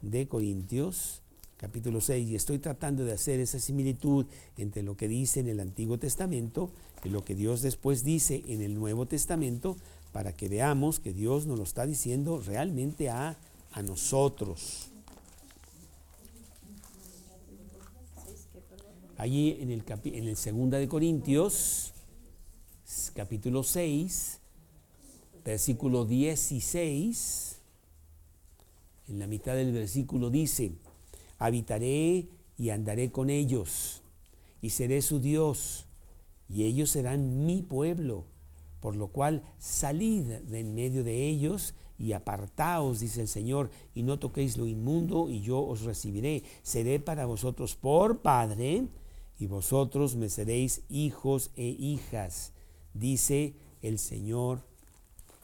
[0.00, 1.22] de Corintios,
[1.58, 2.30] capítulo 6.
[2.30, 4.24] Y estoy tratando de hacer esa similitud
[4.56, 6.70] entre lo que dice en el Antiguo Testamento
[7.04, 9.76] y lo que Dios después dice en el Nuevo Testamento
[10.12, 13.36] para que veamos que Dios nos lo está diciendo realmente a,
[13.72, 14.88] a nosotros.
[19.18, 21.92] Allí en el, en el segunda de Corintios,
[23.14, 24.38] capítulo 6,
[25.44, 27.56] versículo 16,
[29.08, 30.72] en la mitad del versículo dice,
[31.38, 34.02] habitaré y andaré con ellos,
[34.60, 35.86] y seré su Dios,
[36.48, 38.24] y ellos serán mi pueblo,
[38.80, 44.02] por lo cual salid de en medio de ellos y apartaos, dice el Señor, y
[44.02, 46.44] no toquéis lo inmundo, y yo os recibiré.
[46.62, 48.86] Seré para vosotros por Padre,
[49.38, 52.52] y vosotros me seréis hijos e hijas,
[52.94, 54.62] dice el Señor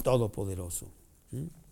[0.03, 0.87] Todopoderoso.
[1.31, 1.64] ¿Mm?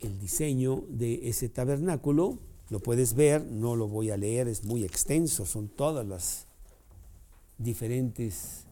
[0.00, 2.38] El diseño de ese tabernáculo
[2.70, 6.46] lo puedes ver, no lo voy a leer, es muy extenso, son todas las
[7.58, 8.64] diferentes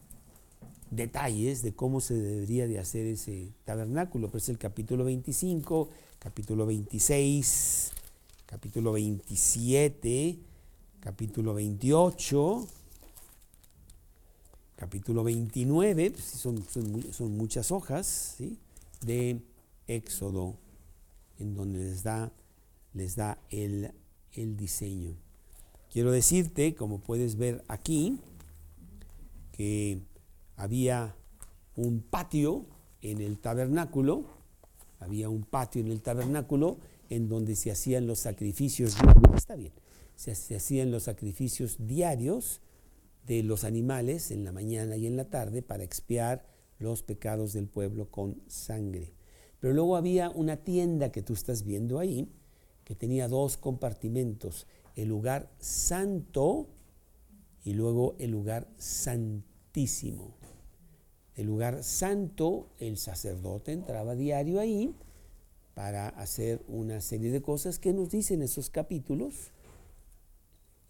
[0.91, 4.29] detalles de cómo se debería de hacer ese tabernáculo.
[4.29, 7.91] Pues el capítulo 25, capítulo 26,
[8.45, 10.39] capítulo 27,
[10.99, 12.67] capítulo 28,
[14.75, 16.63] capítulo 29, pues son,
[17.11, 18.37] son, muchas hojas
[19.01, 19.39] de
[19.87, 20.55] Éxodo,
[21.43, 22.31] en donde les da,
[22.93, 23.91] les da el,
[24.33, 25.15] el diseño.
[25.91, 28.19] Quiero decirte, como puedes ver aquí,
[29.51, 30.01] que
[30.55, 31.15] había
[31.75, 32.65] un patio
[33.01, 34.25] en el tabernáculo,
[34.99, 36.77] había un patio en el tabernáculo
[37.09, 38.95] en donde se hacían los sacrificios,
[39.35, 39.73] está bien,
[40.15, 42.61] se, hacían los sacrificios diarios
[43.27, 46.45] de los animales en la mañana y en la tarde para expiar
[46.79, 49.13] los pecados del pueblo con sangre.
[49.63, 52.27] Pero luego había una tienda que tú estás viendo ahí,
[52.83, 56.67] que tenía dos compartimentos, el lugar santo
[57.63, 60.33] y luego el lugar santísimo.
[61.37, 64.93] El lugar santo, el sacerdote entraba diario ahí
[65.75, 69.51] para hacer una serie de cosas que nos dicen esos capítulos.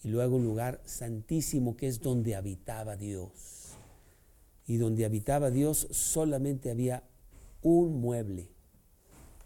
[0.03, 3.75] Y luego un lugar santísimo que es donde habitaba Dios.
[4.65, 7.03] Y donde habitaba Dios solamente había
[7.61, 8.52] un mueble.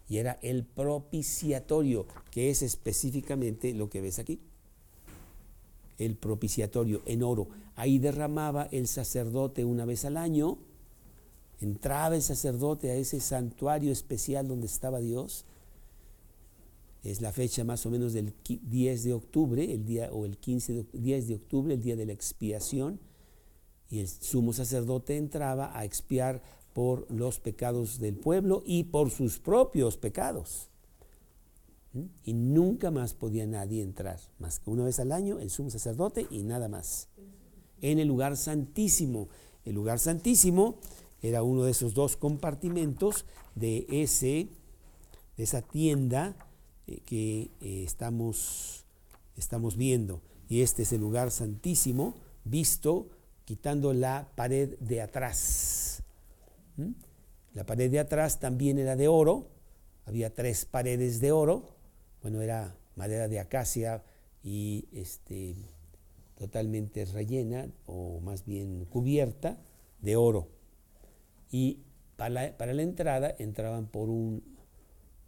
[0.08, 4.40] Y era el propiciatorio, que es específicamente lo que ves aquí.
[5.98, 7.48] El propiciatorio en oro.
[7.76, 10.58] Ahí derramaba el sacerdote una vez al año
[11.60, 15.44] entraba el sacerdote a ese santuario especial donde estaba Dios.
[17.02, 20.72] Es la fecha más o menos del 10 de octubre, el día, o el 15
[20.74, 23.00] de, 10 de octubre, el día de la expiación.
[23.90, 26.42] Y el sumo sacerdote entraba a expiar
[26.78, 30.68] por los pecados del pueblo y por sus propios pecados.
[31.92, 32.04] ¿Mm?
[32.22, 36.28] Y nunca más podía nadie entrar, más que una vez al año, el sumo sacerdote
[36.30, 37.08] y nada más.
[37.80, 39.28] En el lugar santísimo.
[39.64, 40.76] El lugar santísimo
[41.20, 43.24] era uno de esos dos compartimentos
[43.56, 44.46] de, ese,
[45.36, 46.36] de esa tienda
[46.86, 48.84] eh, que eh, estamos,
[49.34, 50.22] estamos viendo.
[50.48, 52.14] Y este es el lugar santísimo,
[52.44, 53.08] visto
[53.44, 56.04] quitando la pared de atrás.
[57.54, 59.48] La pared de atrás también era de oro,
[60.06, 61.74] había tres paredes de oro,
[62.22, 64.02] bueno, era madera de acacia
[64.42, 65.54] y este,
[66.36, 69.58] totalmente rellena o más bien cubierta
[70.00, 70.48] de oro.
[71.50, 71.80] Y
[72.16, 74.42] para la, entrada entraban por un,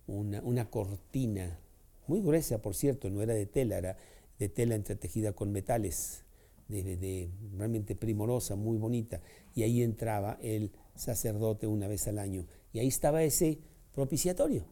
[0.07, 1.59] una, cortina,
[2.07, 3.97] muy gruesa por cierto, no era de tela, era
[4.39, 6.25] de tela entretejida con metales,
[6.69, 9.21] de, realmente primorosa, muy bonita,
[9.55, 13.59] y ahí entraba el sacerdote una vez al año, y ahí estaba ese
[13.93, 14.65] propiciatorio,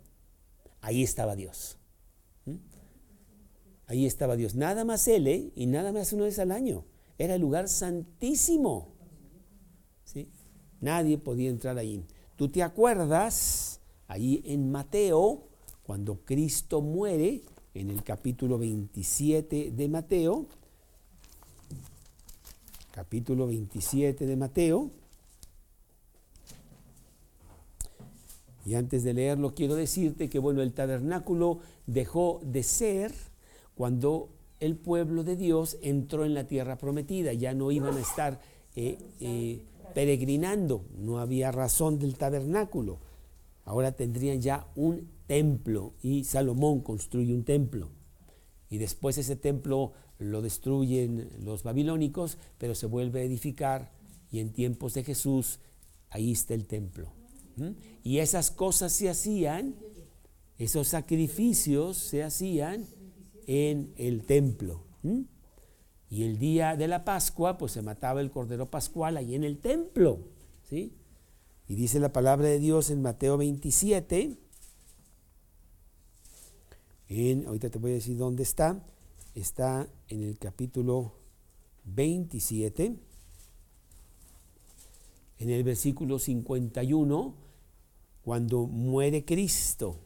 [0.80, 1.78] ahí estaba Dios.
[3.88, 5.50] Ahí estaba Dios, nada más él, ¿eh?
[5.56, 6.84] y nada más una vez al año.
[7.16, 8.92] Era el lugar santísimo.
[10.04, 10.28] ¿sí?
[10.82, 12.04] Nadie podía entrar ahí.
[12.36, 15.48] ¿Tú te acuerdas ahí en Mateo,
[15.82, 20.46] cuando Cristo muere, en el capítulo 27 de Mateo?
[22.90, 24.90] Capítulo 27 de Mateo.
[28.68, 33.14] Y antes de leerlo, quiero decirte que, bueno, el tabernáculo dejó de ser
[33.74, 34.28] cuando
[34.60, 37.32] el pueblo de Dios entró en la tierra prometida.
[37.32, 38.42] Ya no iban a estar
[38.76, 39.62] eh, eh,
[39.94, 42.98] peregrinando, no había razón del tabernáculo.
[43.64, 47.88] Ahora tendrían ya un templo y Salomón construye un templo.
[48.68, 53.92] Y después ese templo lo destruyen los babilónicos, pero se vuelve a edificar
[54.30, 55.58] y en tiempos de Jesús
[56.10, 57.17] ahí está el templo.
[58.02, 59.74] Y esas cosas se hacían,
[60.58, 62.86] esos sacrificios se hacían
[63.46, 64.84] en el templo.
[66.10, 69.58] Y el día de la Pascua, pues se mataba el cordero pascual ahí en el
[69.58, 70.20] templo.
[70.68, 70.92] ¿sí?
[71.68, 74.38] Y dice la palabra de Dios en Mateo 27.
[77.08, 78.82] En, ahorita te voy a decir dónde está.
[79.34, 81.12] Está en el capítulo
[81.84, 82.96] 27.
[85.38, 87.34] En el versículo 51,
[88.28, 90.02] cuando muere Cristo.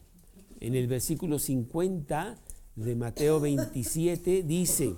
[0.61, 2.39] En el versículo 50
[2.77, 4.95] de Mateo 27 dice,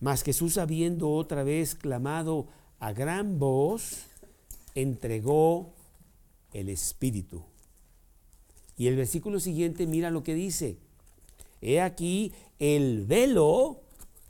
[0.00, 4.02] mas Jesús, habiendo otra vez clamado a gran voz,
[4.74, 5.72] entregó
[6.52, 7.42] el Espíritu.
[8.76, 10.76] Y el versículo siguiente, mira lo que dice.
[11.62, 13.80] He aquí, el velo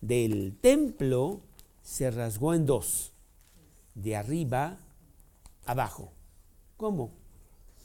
[0.00, 1.40] del templo
[1.82, 3.10] se rasgó en dos,
[3.96, 4.78] de arriba
[5.64, 6.12] abajo.
[6.76, 7.25] ¿Cómo?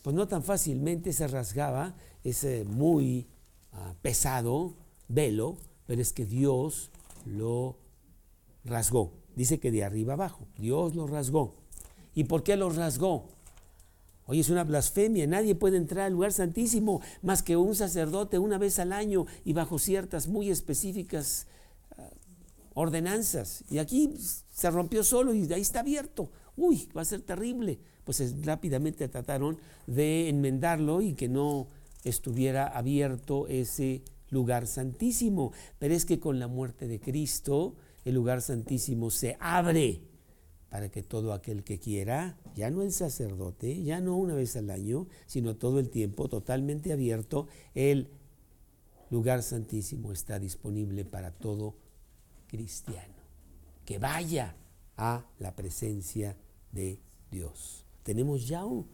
[0.01, 3.27] Pues no tan fácilmente se rasgaba ese muy
[3.71, 4.75] ah, pesado
[5.07, 6.91] velo, pero es que Dios
[7.25, 7.77] lo
[8.63, 9.13] rasgó.
[9.35, 11.55] Dice que de arriba abajo, Dios lo rasgó.
[12.13, 13.29] ¿Y por qué lo rasgó?
[14.25, 18.57] Hoy es una blasfemia, nadie puede entrar al lugar santísimo más que un sacerdote una
[18.57, 21.47] vez al año y bajo ciertas muy específicas
[21.97, 22.09] ah,
[22.73, 23.63] ordenanzas.
[23.69, 24.13] Y aquí
[24.51, 26.31] se rompió solo y ahí está abierto.
[26.55, 27.79] Uy, va a ser terrible.
[28.03, 31.67] Pues rápidamente trataron de enmendarlo y que no
[32.03, 35.51] estuviera abierto ese lugar santísimo.
[35.79, 40.01] Pero es que con la muerte de Cristo, el lugar santísimo se abre
[40.69, 44.69] para que todo aquel que quiera, ya no el sacerdote, ya no una vez al
[44.69, 48.07] año, sino todo el tiempo, totalmente abierto, el
[49.09, 51.75] lugar santísimo está disponible para todo
[52.47, 53.15] cristiano.
[53.83, 54.55] Que vaya
[54.95, 56.37] a la presencia
[56.71, 57.85] de Dios.
[58.03, 58.87] Tenemos ya un,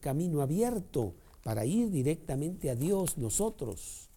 [0.00, 4.08] camino abierto para ir directamente a Dios nosotros.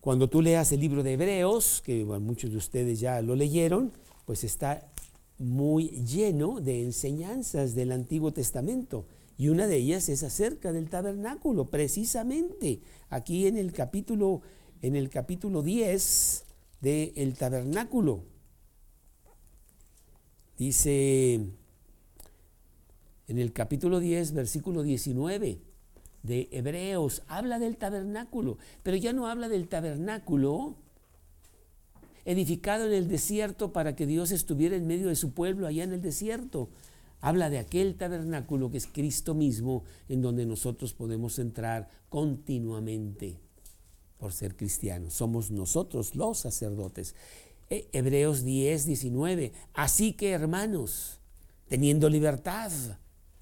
[0.00, 3.92] Cuando tú leas el libro de Hebreos, que muchos de ustedes ya lo leyeron,
[4.24, 4.92] pues está
[5.38, 9.06] muy lleno de enseñanzas del Antiguo Testamento.
[9.36, 14.42] Y una de ellas es acerca del tabernáculo, precisamente aquí en el capítulo,
[14.80, 16.44] en el capítulo 10
[16.80, 18.22] del tabernáculo.
[20.56, 21.40] Dice
[23.28, 25.58] en el capítulo 10, versículo 19
[26.22, 30.76] de Hebreos, habla del tabernáculo, pero ya no habla del tabernáculo
[32.24, 35.92] edificado en el desierto para que Dios estuviera en medio de su pueblo allá en
[35.92, 36.70] el desierto.
[37.20, 43.38] Habla de aquel tabernáculo que es Cristo mismo, en donde nosotros podemos entrar continuamente
[44.18, 45.14] por ser cristianos.
[45.14, 47.14] Somos nosotros los sacerdotes.
[47.70, 49.52] Eh, Hebreos 10, 19.
[49.72, 51.20] Así que hermanos,
[51.68, 52.70] teniendo libertad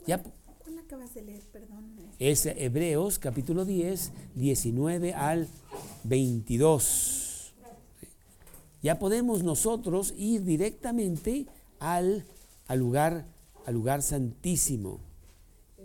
[0.00, 0.06] ¿Sí?
[0.06, 0.22] Ya
[2.18, 5.48] es Hebreos capítulo 10, 19 al
[6.04, 7.54] 22.
[8.82, 11.46] Ya podemos nosotros ir directamente
[11.78, 12.24] al,
[12.66, 13.26] al, lugar,
[13.66, 15.00] al lugar santísimo.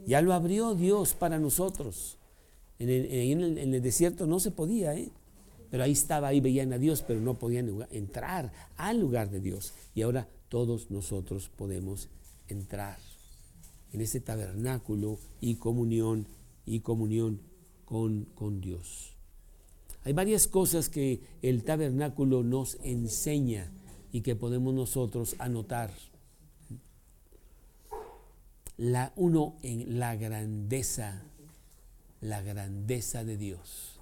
[0.06, 2.18] Ya lo abrió Dios para nosotros.
[2.80, 5.10] En el, en el, desierto no se podía, ¿eh?
[5.72, 9.74] pero ahí estaba, ahí veían a Dios, pero no podían entrar al lugar de Dios.
[9.94, 12.10] Y ahora todos nosotros podemos
[12.50, 13.05] entrar
[13.96, 16.28] en ese tabernáculo y comunión
[16.66, 17.40] y comunión
[17.86, 19.14] con, con Dios.
[20.04, 23.72] Hay varias cosas que el tabernáculo nos enseña
[24.12, 25.92] y que podemos nosotros anotar.
[28.76, 31.24] La, uno en la grandeza,
[32.20, 34.02] la grandeza de Dios.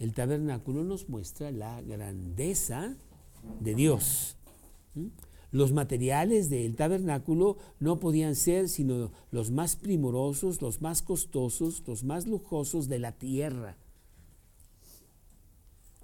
[0.00, 2.96] El tabernáculo nos muestra la grandeza
[3.60, 4.36] de Dios.
[4.96, 5.06] ¿Mm?
[5.52, 12.04] Los materiales del tabernáculo no podían ser sino los más primorosos, los más costosos, los
[12.04, 13.76] más lujosos de la tierra,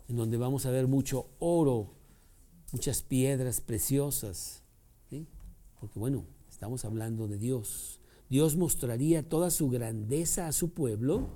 [0.06, 1.94] en donde vamos a ver mucho oro,
[2.72, 4.62] muchas piedras preciosas,
[5.80, 8.00] porque bueno, estamos hablando de Dios.
[8.28, 11.28] Dios mostraría toda su grandeza a su pueblo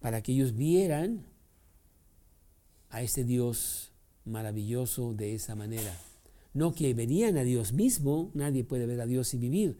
[0.00, 1.26] para que ellos vieran
[2.90, 3.92] a ese Dios
[4.26, 5.96] maravilloso de esa manera.
[6.52, 9.78] No que verían a Dios mismo, nadie puede ver a Dios y vivir,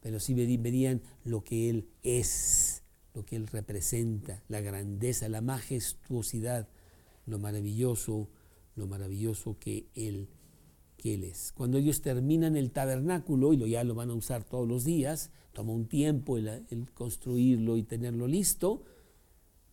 [0.00, 2.82] pero sí verían lo que Él es,
[3.14, 6.68] lo que Él representa, la grandeza, la majestuosidad,
[7.26, 8.28] lo maravilloso,
[8.76, 10.28] lo maravilloso que Él,
[10.96, 11.52] que él es.
[11.52, 15.30] Cuando ellos terminan el tabernáculo, y lo, ya lo van a usar todos los días,
[15.52, 18.82] toma un tiempo el, el construirlo y tenerlo listo,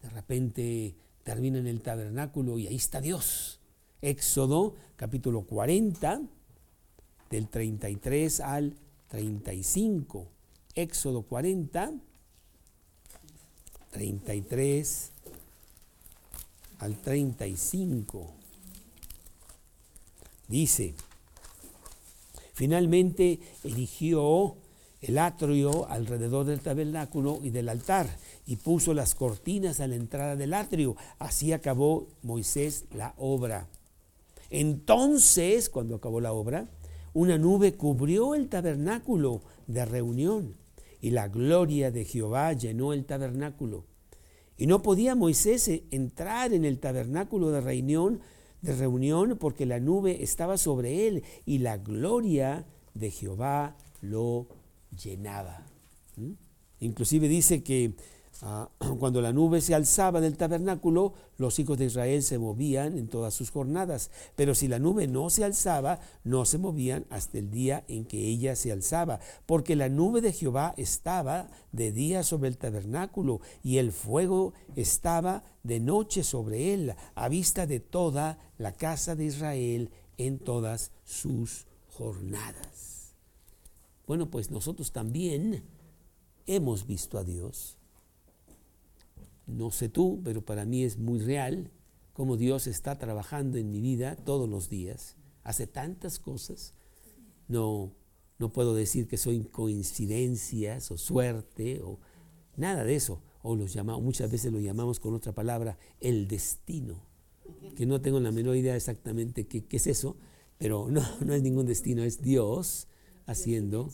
[0.01, 3.59] de repente terminan el tabernáculo y ahí está Dios
[4.05, 6.21] Éxodo capítulo 40,
[7.31, 8.75] del 33 al
[9.07, 10.27] 35.
[10.75, 11.91] Éxodo 40,
[13.89, 15.11] 33
[16.77, 18.31] al 35.
[20.49, 20.93] Dice,
[22.53, 24.55] finalmente eligió
[25.01, 28.07] el atrio alrededor del tabernáculo y del altar
[28.45, 30.95] y puso las cortinas a la entrada del atrio.
[31.17, 33.67] Así acabó Moisés la obra.
[34.49, 36.69] Entonces, cuando acabó la obra,
[37.13, 40.55] una nube cubrió el tabernáculo de reunión
[41.01, 43.85] y la gloria de Jehová llenó el tabernáculo.
[44.57, 48.21] Y no podía Moisés entrar en el tabernáculo de reunión,
[48.61, 54.47] de reunión porque la nube estaba sobre él y la gloria de Jehová lo
[55.01, 55.65] llenaba.
[56.15, 56.31] ¿Mm?
[56.79, 57.93] Inclusive dice que
[58.41, 58.69] Ah,
[58.99, 63.33] cuando la nube se alzaba del tabernáculo, los hijos de Israel se movían en todas
[63.33, 64.11] sus jornadas.
[64.35, 68.27] Pero si la nube no se alzaba, no se movían hasta el día en que
[68.27, 69.19] ella se alzaba.
[69.45, 75.43] Porque la nube de Jehová estaba de día sobre el tabernáculo y el fuego estaba
[75.63, 81.65] de noche sobre él, a vista de toda la casa de Israel en todas sus
[81.87, 83.15] jornadas.
[84.05, 85.63] Bueno, pues nosotros también
[86.45, 87.77] hemos visto a Dios
[89.47, 91.71] no sé tú, pero para mí es muy real
[92.13, 95.15] cómo Dios está trabajando en mi vida todos los días.
[95.43, 96.73] Hace tantas cosas.
[97.47, 97.91] No,
[98.39, 101.99] no puedo decir que son coincidencias o suerte o
[102.57, 103.21] nada de eso.
[103.41, 107.03] O los llamamos, muchas veces lo llamamos con otra palabra, el destino.
[107.75, 110.17] Que no tengo la menor idea exactamente qué, es eso,
[110.57, 112.87] pero no, no es ningún destino, es Dios
[113.27, 113.91] haciendo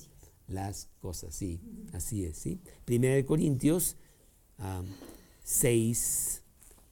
[0.47, 1.35] las cosas.
[1.35, 1.59] Sí,
[1.91, 2.37] así es.
[2.37, 2.61] ¿sí?
[2.85, 3.97] Primera de Corintios
[5.43, 6.41] 6,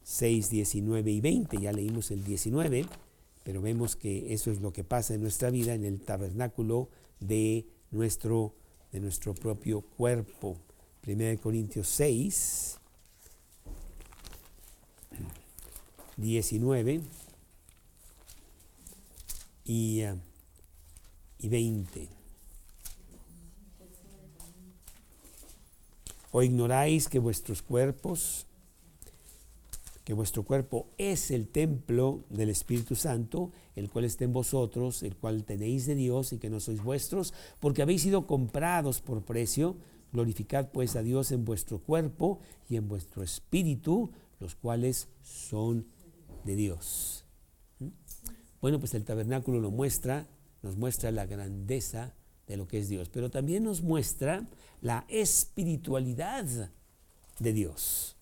[0.03, 1.57] 6, 19 y 20.
[1.57, 2.85] Ya leímos el 19,
[3.43, 6.89] pero vemos que eso es lo que pasa en nuestra vida en el tabernáculo
[7.19, 8.53] de nuestro,
[9.41, 10.57] propio cuerpo.
[11.07, 12.77] 1 Corintios 6,
[16.17, 17.01] 19
[19.65, 20.03] y,
[21.39, 22.18] y 20.
[26.31, 28.45] ¿O ignoráis que vuestros cuerpos,
[30.03, 35.15] que vuestro cuerpo es el templo del Espíritu Santo, el cual está en vosotros, el
[35.15, 39.77] cual tenéis de Dios y que no sois vuestros, porque habéis sido comprados por precio?
[40.11, 45.85] Glorificad pues a Dios en vuestro cuerpo y en vuestro espíritu, los cuales son
[46.43, 47.25] de Dios.
[47.79, 47.89] ¿Mm?
[48.61, 50.27] Bueno, pues el tabernáculo lo muestra,
[50.63, 52.15] nos muestra la grandeza
[52.49, 54.45] de lo que es Dios, pero también nos muestra
[54.81, 56.71] la espiritualidad
[57.37, 58.17] de Dios.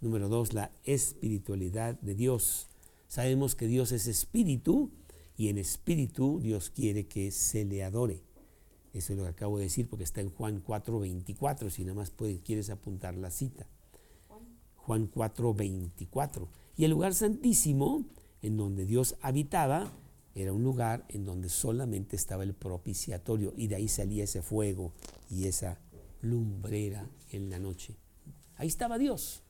[0.00, 2.68] Número dos, la espiritualidad de Dios.
[3.08, 4.90] Sabemos que Dios es espíritu
[5.36, 8.22] y en espíritu Dios quiere que se le adore.
[8.94, 12.12] Eso es lo que acabo de decir porque está en Juan 4:24, si nada más
[12.42, 13.66] quieres apuntar la cita.
[14.76, 16.48] Juan 4:24.
[16.74, 18.06] Y el lugar santísimo
[18.40, 19.92] en donde Dios habitaba
[20.42, 24.92] era un lugar en donde solamente estaba el propiciatorio y de ahí salía ese fuego
[25.30, 25.80] y esa
[26.20, 27.96] lumbrera en la noche.
[28.56, 29.42] Ahí estaba Dios.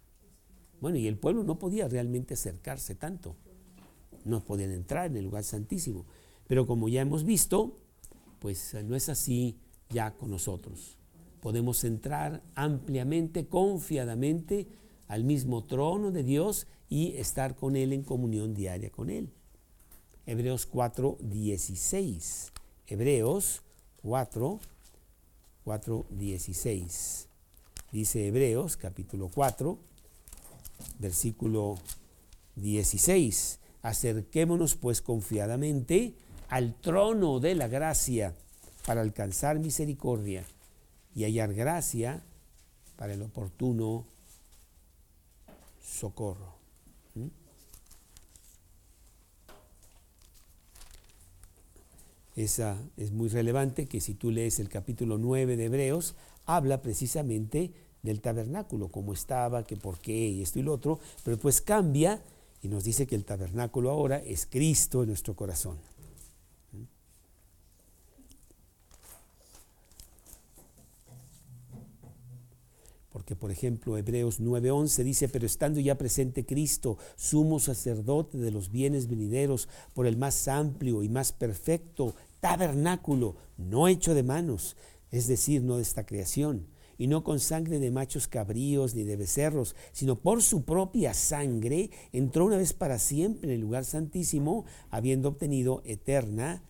[0.80, 3.36] Bueno, y el pueblo no podía realmente acercarse tanto.
[4.24, 6.06] No podían entrar en el lugar santísimo.
[6.46, 7.78] Pero como ya hemos visto,
[8.38, 9.58] pues no es así
[9.90, 10.98] ya con nosotros.
[11.40, 14.68] Podemos entrar ampliamente, confiadamente
[15.06, 19.30] al mismo trono de Dios y estar con Él en comunión diaria con Él.
[20.28, 22.52] Hebreos 4, 16.
[22.86, 23.62] Hebreos
[24.02, 24.60] 4,
[25.64, 27.28] 4, 16.
[27.92, 29.78] Dice Hebreos capítulo 4,
[30.98, 31.78] versículo
[32.56, 33.58] 16.
[33.80, 36.12] Acerquémonos pues confiadamente
[36.50, 38.34] al trono de la gracia
[38.84, 40.44] para alcanzar misericordia
[41.14, 42.22] y hallar gracia
[42.96, 44.04] para el oportuno
[45.82, 46.57] socorro.
[52.38, 56.14] Esa es muy relevante que si tú lees el capítulo 9 de Hebreos,
[56.46, 57.72] habla precisamente
[58.04, 62.22] del tabernáculo, cómo estaba, que por qué y esto y lo otro, pero después cambia
[62.62, 65.78] y nos dice que el tabernáculo ahora es Cristo en nuestro corazón.
[73.10, 78.70] Porque, por ejemplo, Hebreos 9:11 dice, pero estando ya presente Cristo, sumo sacerdote de los
[78.70, 84.76] bienes venideros, por el más amplio y más perfecto tabernáculo, no hecho de manos,
[85.10, 89.16] es decir, no de esta creación, y no con sangre de machos cabríos ni de
[89.16, 94.64] becerros, sino por su propia sangre, entró una vez para siempre en el lugar santísimo,
[94.90, 96.62] habiendo obtenido eterna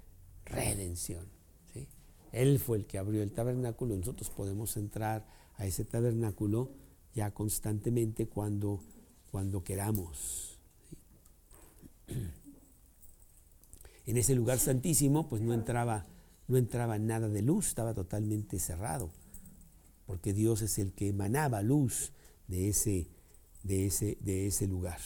[0.44, 1.26] redención.
[2.32, 6.70] Él fue el que abrió el tabernáculo, nosotros podemos entrar a ese tabernáculo
[7.14, 8.80] ya constantemente cuando,
[9.30, 10.58] cuando queramos.
[14.08, 16.06] En ese lugar santísimo, pues no entraba
[16.48, 19.12] no entraba nada de luz, estaba totalmente cerrado,
[20.06, 22.12] porque Dios es el que emanaba luz
[22.46, 23.10] de ese,
[23.62, 24.98] de ese, de ese lugar.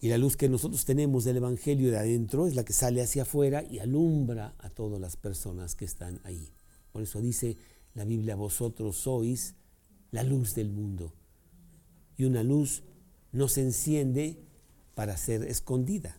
[0.00, 3.22] Y la luz que nosotros tenemos del Evangelio de adentro es la que sale hacia
[3.22, 6.52] afuera y alumbra a todas las personas que están ahí.
[6.90, 7.56] Por eso dice
[7.94, 9.54] la Biblia, vosotros sois
[10.10, 11.14] la luz del mundo.
[12.16, 12.82] Y una luz
[13.30, 14.40] no se enciende
[14.94, 16.18] para ser escondida,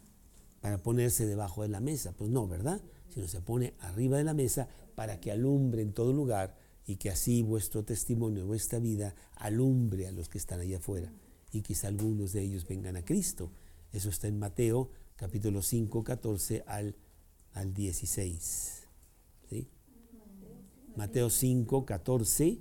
[0.61, 2.13] para ponerse debajo de la mesa.
[2.13, 2.81] Pues no, ¿verdad?
[3.09, 7.09] Sino se pone arriba de la mesa para que alumbre en todo lugar y que
[7.09, 11.11] así vuestro testimonio, vuestra vida, alumbre a los que están allá afuera
[11.51, 13.51] y quizá algunos de ellos vengan a Cristo
[13.93, 16.95] eso está en Mateo capítulo 5, 14 al,
[17.53, 18.79] al 16.
[20.95, 22.59] Mateo 5, 14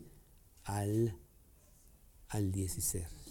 [0.65, 1.17] al,
[2.29, 3.22] al 16.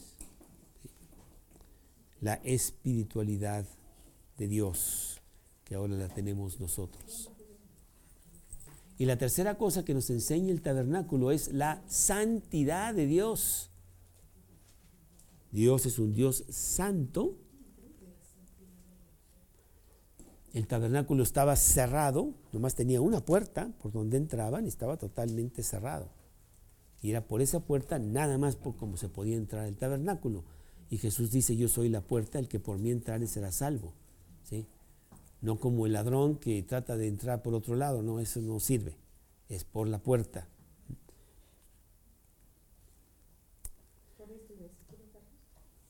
[2.22, 3.66] La espiritualidad
[4.38, 5.22] de Dios
[5.66, 7.32] que ahora la tenemos nosotros.
[8.98, 13.70] Y la tercera cosa que nos enseña el tabernáculo es la santidad de Dios.
[15.52, 17.36] Dios es un Dios santo
[20.54, 26.10] El tabernáculo estaba cerrado, nomás tenía una puerta por donde entraban estaba totalmente cerrado.
[27.02, 30.44] Y era por esa puerta nada más por como se podía entrar el tabernáculo.
[30.92, 33.94] Y Jesús dice, yo soy la puerta, el que por mí entrare será salvo.
[34.44, 34.68] ¿Sí?
[35.40, 38.98] No como el ladrón que trata de entrar por otro lado, no, eso no sirve.
[39.48, 40.50] Es por la puerta.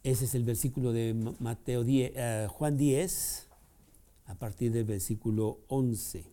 [0.03, 3.47] Ese es el versículo de Mateo 10, eh, Juan 10
[4.27, 6.25] a partir del versículo 11.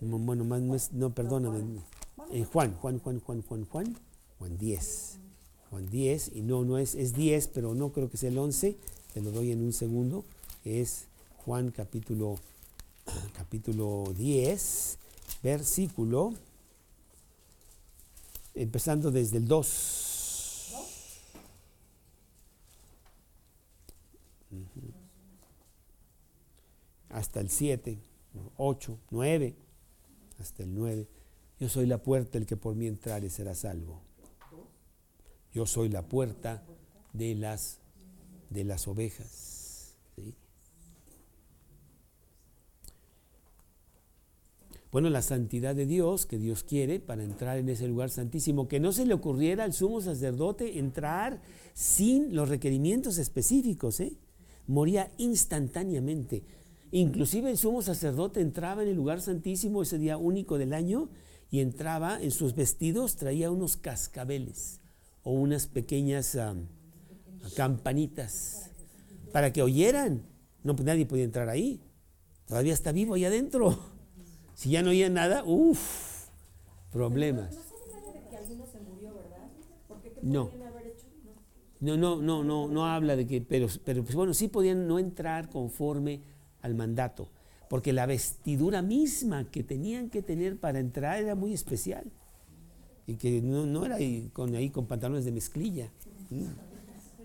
[0.00, 1.80] Bueno, más, no, perdóname.
[2.32, 3.96] Eh, Juan, Juan, Juan, Juan, Juan, Juan,
[4.40, 5.18] Juan 10.
[5.68, 8.74] Juan 10, y no, no es, es 10, pero no creo que sea el 11,
[9.12, 10.24] te lo doy en un segundo.
[10.64, 11.04] Es
[11.44, 12.38] Juan capítulo,
[13.36, 14.98] capítulo 10,
[15.42, 16.32] versículo,
[18.54, 19.96] empezando desde el 2.
[27.10, 27.98] hasta el 7,
[28.56, 29.54] 8, 9,
[30.38, 31.06] hasta el 9.
[31.58, 34.00] Yo soy la puerta, el que por mí entrare será salvo.
[35.52, 36.62] Yo soy la puerta
[37.12, 37.78] de las,
[38.50, 39.96] de las ovejas.
[44.92, 48.80] Bueno, la santidad de Dios que Dios quiere para entrar en ese lugar santísimo, que
[48.80, 51.40] no se le ocurriera al sumo sacerdote entrar
[51.74, 54.14] sin los requerimientos específicos, ¿eh?
[54.66, 56.42] moría instantáneamente.
[56.90, 61.08] Inclusive el sumo sacerdote entraba en el lugar santísimo ese día único del año
[61.52, 64.79] y entraba en sus vestidos, traía unos cascabeles
[65.22, 66.36] o unas pequeñas
[67.56, 68.70] campanitas
[69.32, 70.22] para que oyeran.
[70.62, 71.80] No, pues nadie podía entrar ahí.
[72.46, 73.78] Todavía está vivo ahí adentro.
[74.54, 76.28] Si ya no oía nada, uff,
[76.92, 77.56] problemas.
[80.22, 80.50] No.
[81.80, 84.98] No, no, no, no, no habla de que, pero, pero pues bueno, sí podían no
[84.98, 86.20] entrar conforme
[86.60, 87.30] al mandato,
[87.70, 92.12] porque la vestidura misma que tenían que tener para entrar era muy especial
[93.10, 95.90] y que no, era ahí con, ahí con pantalones de mezclilla.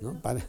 [0.02, 0.20] ¿no?
[0.22, 0.44] Para,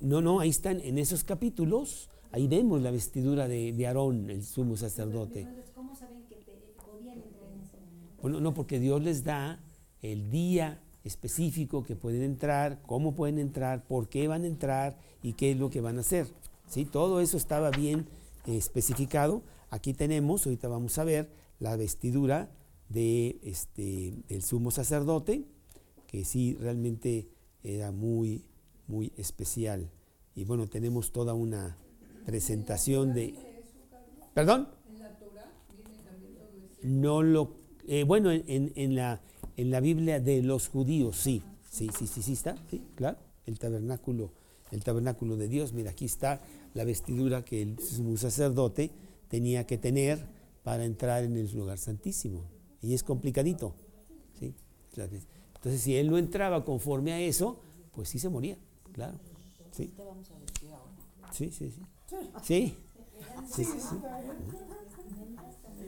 [0.00, 4.44] no, no, ahí están, en esos capítulos, ahí vemos la vestidura de, de Aarón, el
[4.44, 5.46] sumo sacerdote.
[8.20, 9.60] Bueno, no, porque Dios les da
[10.00, 15.34] el día específico que pueden entrar, cómo pueden entrar, por qué van a entrar y
[15.34, 16.26] qué es lo que van a hacer.
[16.66, 16.84] ¿sí?
[16.84, 18.06] Todo eso estaba bien
[18.46, 19.42] eh, especificado.
[19.72, 22.50] Aquí tenemos, ahorita vamos a ver, la vestidura
[22.88, 25.46] de, este, del sumo sacerdote,
[26.06, 27.28] que sí realmente
[27.64, 28.44] era muy,
[28.86, 29.90] muy especial.
[30.34, 31.78] Y bueno, tenemos toda una
[32.26, 33.34] presentación de...
[34.34, 34.68] ¿Perdón?
[36.82, 37.54] No lo...
[37.88, 39.20] Eh, bueno, en, en la
[39.56, 43.58] en la Biblia de los judíos, sí, sí, sí, sí, sí está, sí, claro, el
[43.58, 44.32] tabernáculo,
[44.70, 45.72] el tabernáculo de Dios.
[45.72, 46.40] Mira, aquí está
[46.74, 47.78] la vestidura que el
[48.18, 48.90] sacerdote
[49.32, 50.26] tenía que tener
[50.62, 52.44] para entrar en el lugar santísimo.
[52.82, 53.74] Y es complicadito,
[54.38, 54.54] ¿sí?
[55.54, 57.58] Entonces, si él no entraba conforme a eso,
[57.92, 58.58] pues sí se moría,
[58.92, 59.18] claro.
[59.70, 59.90] Sí,
[61.32, 61.70] sí, sí.
[62.42, 62.76] Sí,
[63.50, 63.80] sí, sí.
[63.80, 63.96] sí.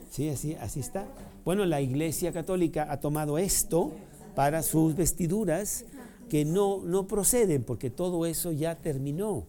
[0.09, 1.07] Sí, así, así está.
[1.43, 3.91] Bueno, la Iglesia Católica ha tomado esto
[4.33, 5.85] para sus vestiduras
[6.29, 9.45] que no, no proceden, porque todo eso ya terminó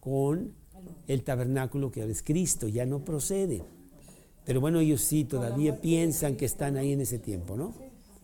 [0.00, 0.57] con
[1.06, 3.62] el tabernáculo que ahora es Cristo, ya no procede.
[4.44, 7.74] Pero bueno, ellos sí todavía piensan que están ahí en ese tiempo, ¿no?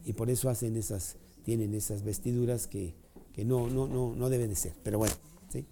[0.05, 2.95] Y por eso hacen esas tienen esas vestiduras que,
[3.45, 4.73] no, no, no, no deben de ser.
[4.83, 5.15] Pero bueno,
[5.53, 5.65] ¿sí?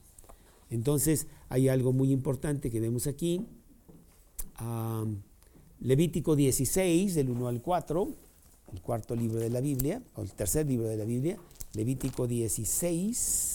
[0.70, 3.47] Entonces hay algo muy importante que vemos aquí.
[5.80, 8.09] Levítico 16, del 1 al 4,
[8.72, 11.38] el cuarto libro de la Biblia, o el tercer libro de la Biblia,
[11.74, 13.51] Levítico 16,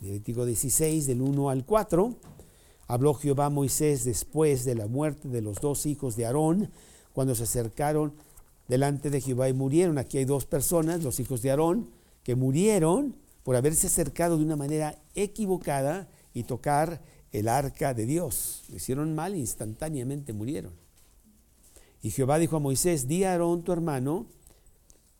[0.00, 2.14] Levítico 16, del 1 al 4.
[2.86, 6.70] Habló Jehová a Moisés después de la muerte de los dos hijos de Aarón,
[7.12, 8.12] cuando se acercaron
[8.68, 9.98] delante de Jehová y murieron.
[9.98, 11.90] Aquí hay dos personas, los hijos de Aarón,
[12.22, 18.62] que murieron por haberse acercado de una manera equivocada y tocar el arca de Dios.
[18.68, 20.72] Lo hicieron mal e instantáneamente murieron.
[22.02, 24.26] Y Jehová dijo a Moisés, di a Aarón tu hermano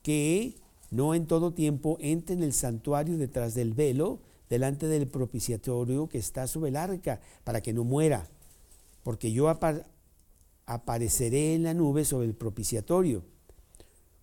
[0.03, 0.55] que
[0.91, 6.19] no en todo tiempo entre en el santuario detrás del velo, delante del propiciatorio que
[6.19, 8.29] está sobre el arca, para que no muera,
[9.03, 9.49] porque yo
[10.67, 13.23] apareceré en la nube sobre el propiciatorio.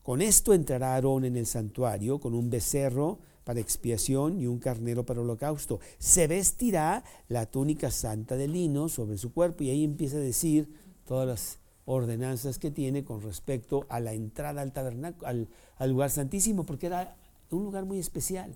[0.02, 5.06] Con esto entrará Aarón en el santuario con un becerro para expiación y un carnero
[5.06, 5.80] para holocausto.
[5.98, 10.68] Se vestirá la túnica santa de lino sobre su cuerpo y ahí empieza a decir
[11.06, 15.48] todas las ordenanzas que tiene con respecto a la entrada al tabernáculo, al,
[15.78, 17.16] al lugar santísimo, porque era
[17.52, 18.54] un lugar muy especial.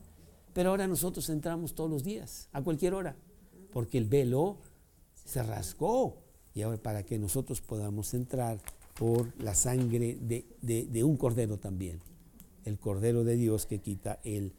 [0.59, 3.15] Pero ahora nosotros entramos todos los días, a cualquier hora,
[3.71, 4.57] porque el velo
[5.23, 6.17] se rasgó.
[6.53, 8.59] Y ahora para que nosotros podamos entrar
[8.95, 12.01] por la sangre de, un cordero también,
[12.65, 14.51] el cordero de Dios que quita el,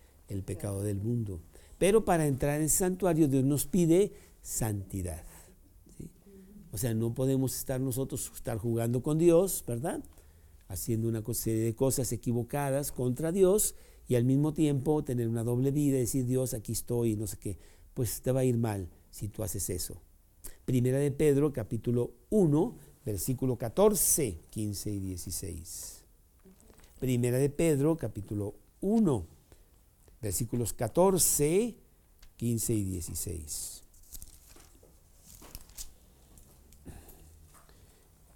[0.46, 1.42] pecado del mundo.
[1.76, 5.22] Pero para entrar en el santuario Dios nos pide santidad.
[6.72, 10.03] O sea, no podemos estar nosotros estar jugando con Dios, ¿verdad?
[10.66, 13.74] Haciendo una serie de cosas equivocadas contra Dios
[14.11, 17.36] y al mismo tiempo tener una doble vida y decir, Dios, aquí estoy, no sé
[17.36, 17.56] qué,
[17.94, 20.02] pues te va a ir mal si tú haces eso.
[20.64, 26.04] Primera de Pedro, capítulo 1, versículo 14, 15 y 16.
[26.98, 29.26] Primera de Pedro, capítulo 1,
[30.20, 31.76] versículos 14,
[32.36, 33.84] 15 y 16.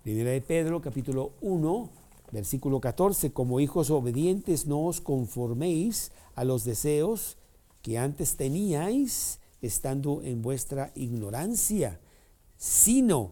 [0.05, 1.91] Primera de Pedro, capítulo 1,
[2.35, 7.39] Versículo 14, como hijos obedientes no os conforméis a los deseos
[7.81, 12.01] que antes teníais estando en vuestra ignorancia,
[12.57, 13.31] sino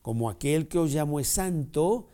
[0.00, 2.08] como aquel que os llamó es santo,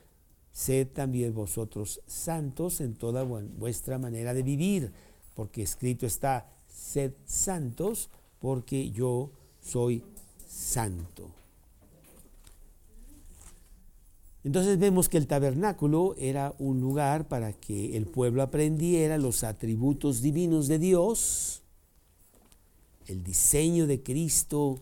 [0.50, 4.92] sed también vosotros santos en toda vuestra manera de vivir,
[5.34, 9.30] porque escrito está, sed santos, porque yo
[9.60, 10.02] soy
[10.48, 11.45] santo.
[14.46, 20.22] Entonces vemos que el tabernáculo era un lugar para que el pueblo aprendiera los atributos
[20.22, 21.62] divinos de Dios,
[23.08, 24.78] el diseño de Cristo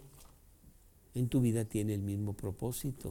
[1.15, 3.11] en tu vida tiene el mismo propósito.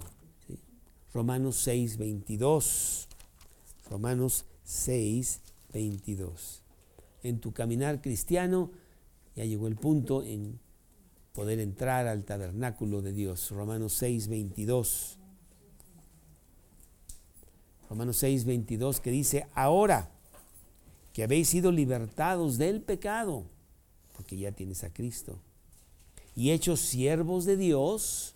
[1.11, 3.07] Romanos 6, 22.
[3.89, 5.41] Romanos 6,
[5.73, 6.61] 22.
[7.23, 8.69] En tu caminar cristiano
[9.35, 10.59] ya llegó el punto en
[11.31, 13.49] poder entrar al tabernáculo de Dios.
[13.49, 15.17] Romanos 6, 22.
[17.93, 20.09] Romanos 6, 22, que dice, ahora
[21.13, 23.43] que habéis sido libertados del pecado,
[24.17, 25.37] porque ya tienes a Cristo,
[26.35, 28.33] y hechos siervos de Dios,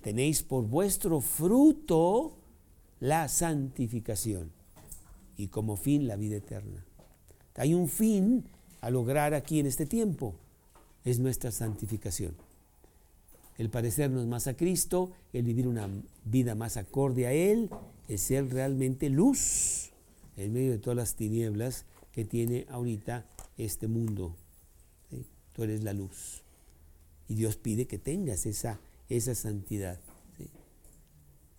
[0.00, 2.36] tenéis por vuestro fruto
[2.98, 4.50] la santificación
[5.36, 6.84] y como fin la vida eterna.
[7.54, 8.44] Hay un fin
[8.80, 10.34] a lograr aquí en este tiempo,
[11.04, 12.34] es nuestra santificación
[13.58, 15.88] el parecernos más a Cristo, el vivir una
[16.24, 17.70] vida más acorde a Él,
[18.08, 19.90] el ser realmente luz
[20.36, 23.26] en medio de todas las tinieblas que tiene ahorita
[23.58, 24.36] este mundo.
[25.52, 26.42] Tú eres la luz.
[27.28, 30.00] Y Dios pide que tengas esa, esa santidad.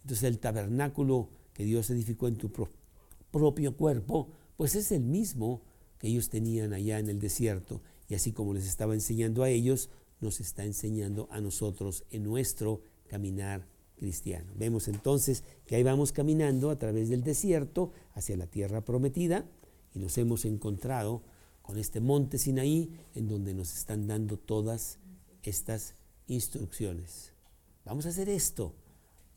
[0.03, 2.51] Entonces el tabernáculo que Dios edificó en tu
[3.31, 5.61] propio cuerpo, pues es el mismo
[5.99, 7.81] que ellos tenían allá en el desierto.
[8.09, 9.89] Y así como les estaba enseñando a ellos,
[10.23, 13.67] nos está enseñando a nosotros en nuestro caminar
[13.97, 14.51] cristiano.
[14.55, 19.45] Vemos entonces que ahí vamos caminando a través del desierto hacia la tierra prometida
[19.93, 21.21] y nos hemos encontrado
[21.61, 24.97] con este monte Sinaí en donde nos están dando todas
[25.43, 25.95] estas
[26.27, 27.33] instrucciones.
[27.85, 28.73] Vamos a hacer esto.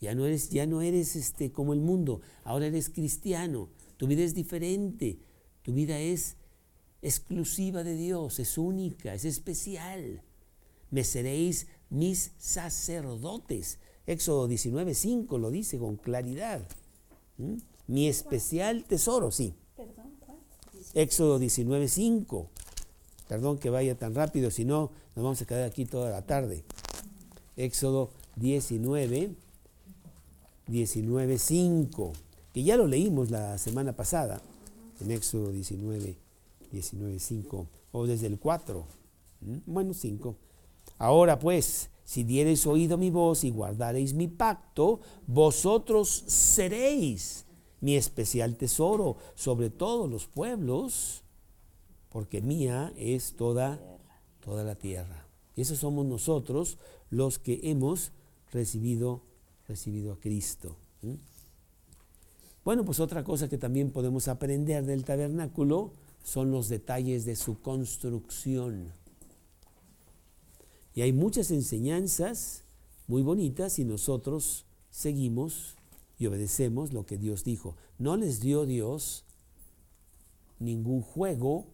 [0.01, 3.71] Ya no eres, ya no eres este, como el mundo, ahora eres cristiano.
[3.97, 5.19] Tu vida es diferente.
[5.63, 6.37] Tu vida es
[7.03, 10.23] exclusiva de Dios, es única, es especial
[10.91, 13.79] me seréis mis sacerdotes.
[14.07, 16.67] Éxodo 19.5 lo dice con claridad.
[17.39, 17.57] ¿Mm?
[17.89, 19.55] Mi especial tesoro, sí.
[20.95, 22.49] Éxodo 19.5.
[23.29, 26.65] Perdón que vaya tan rápido, si no nos vamos a quedar aquí toda la tarde.
[27.57, 29.35] Éxodo 19,
[30.69, 32.13] 19.5.
[32.53, 34.41] que ya lo leímos la semana pasada,
[35.01, 36.17] en Éxodo 19,
[36.73, 38.87] 19, 5, o desde el 4,
[39.67, 40.37] bueno, 5.
[40.99, 47.47] Ahora pues, si diereis oído mi voz y guardareis mi pacto, vosotros seréis
[47.81, 51.23] mi especial tesoro sobre todos los pueblos,
[52.09, 53.81] porque mía es toda,
[54.41, 55.27] toda la tierra.
[55.55, 56.79] Y esos somos nosotros
[57.11, 58.13] los que hemos
[58.53, 59.23] recibido,
[59.69, 60.77] recibido a Cristo.
[62.65, 65.93] Bueno, pues otra cosa que también podemos aprender del tabernáculo
[66.25, 68.93] son los detalles de su construcción.
[70.97, 72.65] Y hay muchas enseñanzas
[73.07, 75.77] muy bonitas y nosotros seguimos
[76.19, 77.77] y obedecemos lo que Dios dijo.
[77.99, 79.27] No les dio Dios
[80.59, 81.67] ningún juego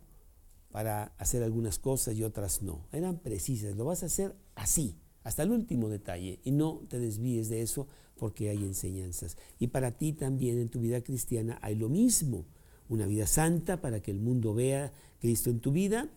[0.72, 2.84] para hacer algunas cosas y otras no.
[2.90, 3.76] Eran precisas.
[3.76, 6.40] Lo vas a hacer así, hasta el último detalle.
[6.42, 9.36] Y no te desvíes de eso porque hay enseñanzas.
[9.60, 12.44] Y para ti también en tu vida cristiana hay lo mismo,
[12.88, 16.10] una vida santa para que el mundo vea Cristo en tu vida,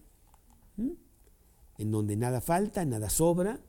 [1.77, 3.59] en donde nada falta, nada sobra,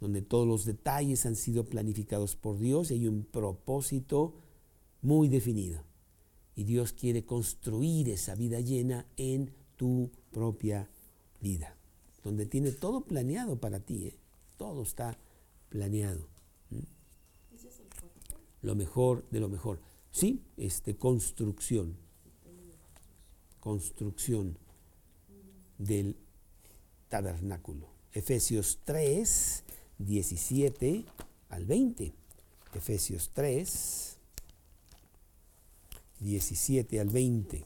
[0.00, 4.34] donde todos los detalles han sido planificados por Dios y hay un propósito
[5.02, 5.82] muy definido.
[6.56, 10.88] Y Dios quiere construir esa vida llena en tu propia
[11.40, 11.76] vida,
[12.22, 14.18] donde tiene todo planeado para ti, ¿eh?
[14.56, 15.18] todo está
[15.68, 16.28] planeado
[18.62, 19.80] lo mejor de lo mejor.
[20.10, 21.96] Sí, este, construcción,
[23.60, 24.58] construcción
[25.78, 26.16] del
[27.10, 27.86] tabernáculo.
[28.14, 29.64] Efesios 3,
[29.98, 31.04] 17
[31.50, 32.14] al 20.
[32.74, 34.16] Efesios 3,
[36.20, 37.64] 17 al 20.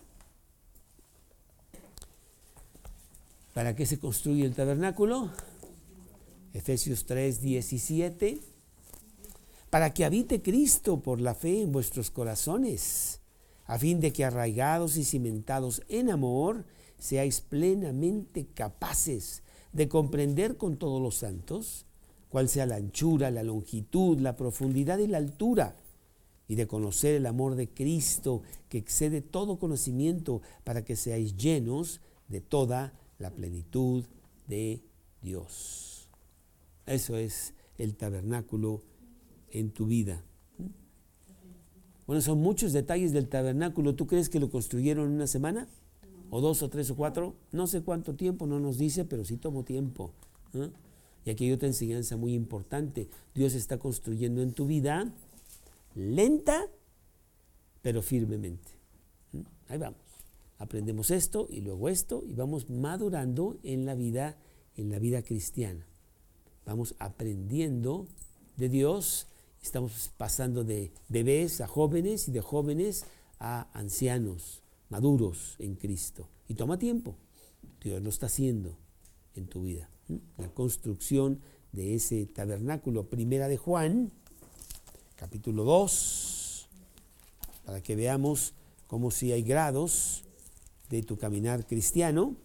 [3.55, 5.31] ¿Para qué se construye el tabernáculo?
[6.53, 8.41] Efesios 3, 17
[9.75, 13.19] para que habite Cristo por la fe en vuestros corazones,
[13.67, 16.65] a fin de que arraigados y cimentados en amor,
[16.99, 19.43] seáis plenamente capaces
[19.73, 21.87] de comprender con todos los santos
[22.29, 25.77] cuál sea la anchura, la longitud, la profundidad y la altura,
[26.49, 32.01] y de conocer el amor de Cristo que excede todo conocimiento, para que seáis llenos
[32.29, 34.05] de toda la plenitud
[34.49, 34.83] de
[35.23, 36.09] Dios.
[36.87, 38.83] Eso es el tabernáculo
[39.51, 40.25] en tu vida.
[42.07, 43.95] Bueno, son muchos detalles del tabernáculo.
[43.95, 45.69] ¿Tú crees que lo construyeron en una semana?
[46.35, 47.37] ¿O dos o tres o cuatro?
[47.53, 50.11] No sé cuánto tiempo, no nos dice, pero sí tomó tiempo.
[50.55, 50.69] ¿eh?
[51.25, 53.09] Y aquí hay otra enseñanza muy importante.
[53.37, 55.13] Dios está construyendo en tu vida
[55.95, 56.67] lenta,
[57.83, 58.73] pero firmemente.
[59.33, 59.45] ¿eh?
[59.69, 60.01] Ahí vamos.
[60.59, 64.37] Aprendemos esto y luego esto y vamos madurando en la vida,
[64.77, 65.87] en la vida cristiana.
[66.67, 68.09] Vamos aprendiendo
[68.57, 69.29] de Dios
[69.65, 73.07] Estamos pasando de bebés a jóvenes y de jóvenes
[73.41, 74.61] a ancianos,
[74.95, 76.29] maduros en Cristo.
[76.47, 77.17] Y toma tiempo.
[77.83, 78.77] Dios lo está haciendo
[79.35, 79.91] en tu vida.
[80.39, 81.41] La construcción
[81.73, 83.09] de ese tabernáculo.
[83.09, 84.13] Primera de Juan,
[85.17, 86.69] capítulo 2,
[87.65, 88.55] para que veamos
[88.87, 90.23] cómo si hay grados
[90.91, 92.37] de tu caminar cristiano.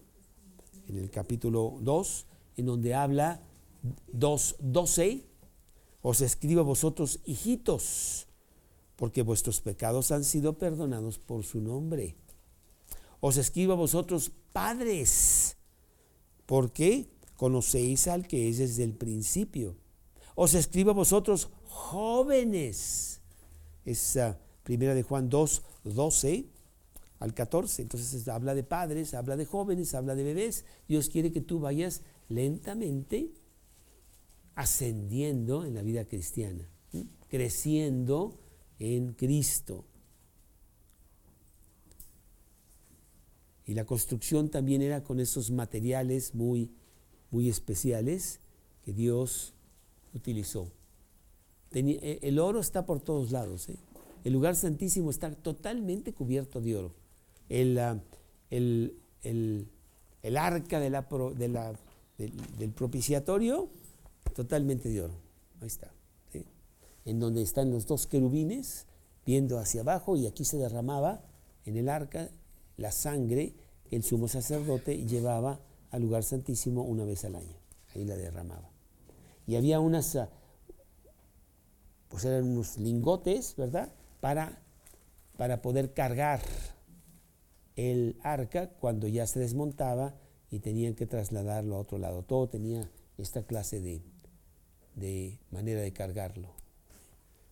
[0.88, 2.26] En el capítulo 2,
[2.56, 3.40] en donde habla
[4.12, 5.22] 2.12
[6.02, 8.26] os escribo vosotros, hijitos,
[8.96, 12.16] porque vuestros pecados han sido perdonados por su nombre.
[13.20, 15.56] Os escribo a vosotros, padres,
[16.46, 19.76] porque conocéis al que es desde el principio.
[20.34, 23.20] Os escribo a vosotros, jóvenes.
[23.84, 26.46] Esa primera de Juan 2, 12
[27.18, 27.82] al 14.
[27.82, 30.64] Entonces habla de padres, habla de jóvenes, habla de bebés.
[30.88, 33.32] Dios quiere que tú vayas lentamente
[34.54, 36.68] ascendiendo en la vida cristiana,
[37.28, 38.38] creciendo
[38.78, 39.84] en Cristo.
[43.70, 46.72] Y la construcción también era con esos materiales muy,
[47.30, 48.40] muy especiales
[48.84, 49.54] que Dios
[50.12, 50.72] utilizó.
[51.70, 53.68] Eh, el oro está por todos lados.
[53.68, 53.76] ¿eh?
[54.24, 56.94] El lugar santísimo está totalmente cubierto de oro.
[57.48, 58.00] El, ah,
[58.50, 58.98] el,
[60.36, 61.02] arca de la,
[61.36, 61.72] de la,
[62.18, 63.68] del propiciatorio
[64.34, 65.14] totalmente de oro.
[65.60, 65.92] Ahí está.
[67.04, 68.86] En donde están los dos querubines
[69.24, 71.22] viendo hacia abajo y aquí se derramaba
[71.64, 72.32] en el arca
[72.80, 73.54] la sangre
[73.88, 75.60] que el sumo sacerdote llevaba
[75.90, 77.56] al lugar santísimo una vez al año.
[77.94, 78.70] Ahí la derramaba.
[79.46, 80.30] Y había unas, ah,
[82.08, 83.92] pues eran unos lingotes, ¿verdad?
[84.20, 84.62] Para,
[85.36, 86.40] para poder cargar
[87.76, 90.14] el arca cuando ya se desmontaba
[90.50, 92.22] y tenían que trasladarlo a otro lado.
[92.22, 94.02] Todo tenía esta clase de,
[94.96, 96.48] de manera de cargarlo.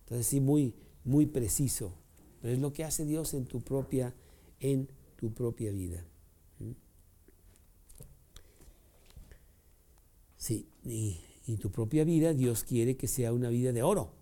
[0.00, 0.74] Entonces sí, muy,
[1.04, 1.92] muy preciso
[2.40, 4.14] pero es lo que hace Dios en tu propia,
[4.60, 6.04] en tu propia vida.
[6.60, 6.72] ¿Mm?
[10.36, 11.24] Sí, y,
[11.60, 14.12] tu propia vida Dios quiere que sea una vida de oro,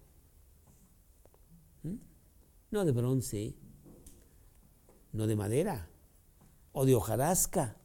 [1.83, 1.97] ¿Mm?
[2.71, 3.57] no de bronce,
[5.13, 5.91] no de madera,
[6.73, 7.77] o de hojarasca,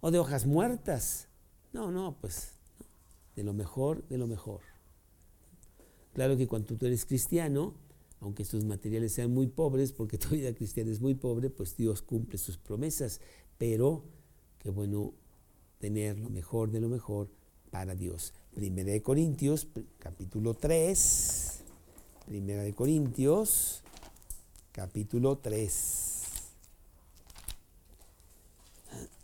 [0.00, 1.28] o de hojas muertas.
[1.72, 2.52] No, no, pues
[3.34, 4.60] de lo mejor, de lo mejor.
[6.12, 7.74] Claro que cuando tú eres cristiano,
[8.24, 12.00] aunque tus materiales sean muy pobres, porque tu vida cristiana es muy pobre, pues Dios
[12.00, 13.20] cumple sus promesas.
[13.58, 14.02] Pero
[14.58, 15.12] qué bueno
[15.78, 17.28] tener lo mejor de lo mejor
[17.70, 18.32] para Dios.
[18.54, 19.68] Primera de Corintios,
[19.98, 21.60] capítulo 3.
[22.26, 23.82] Primera de Corintios,
[24.72, 26.22] capítulo 3.